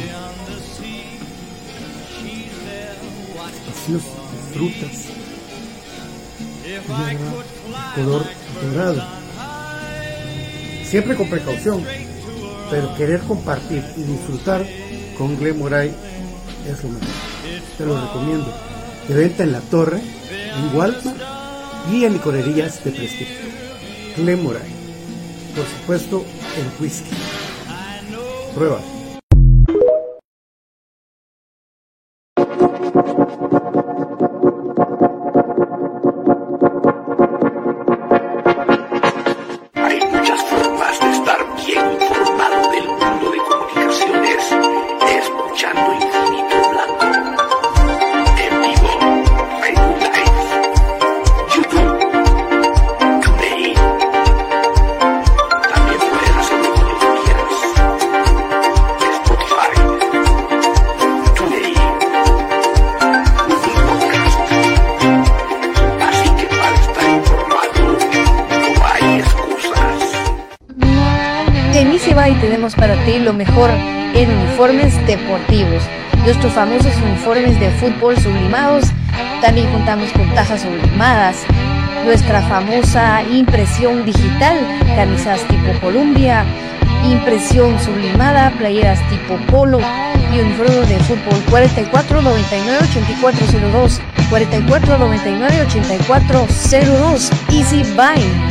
[4.53, 4.91] Frutas,
[7.95, 8.25] color
[8.61, 9.03] dorado.
[10.86, 11.86] Siempre con precaución,
[12.69, 14.65] pero querer compartir y disfrutar
[15.17, 15.93] con Glemoray
[16.67, 17.07] es lo mejor.
[17.77, 18.53] Te lo recomiendo.
[19.07, 21.17] De venta en la torre, en Walmart
[21.91, 23.38] y en licorerías de prestigio.
[24.17, 24.69] Glemoray.
[25.55, 26.25] Por supuesto,
[26.57, 27.11] el whisky.
[28.53, 28.82] Prueba.
[74.72, 75.84] Uniformes deportivos.
[76.24, 78.86] Nuestros famosos uniformes de fútbol sublimados.
[79.41, 81.43] También contamos con tazas sublimadas.
[82.05, 84.57] Nuestra famosa impresión digital,
[84.95, 86.45] camisas tipo Columbia,
[87.03, 89.80] impresión sublimada, playeras tipo polo
[90.34, 98.50] y uniforme de fútbol 44 99 8402 44 99 8402 Easy Buy.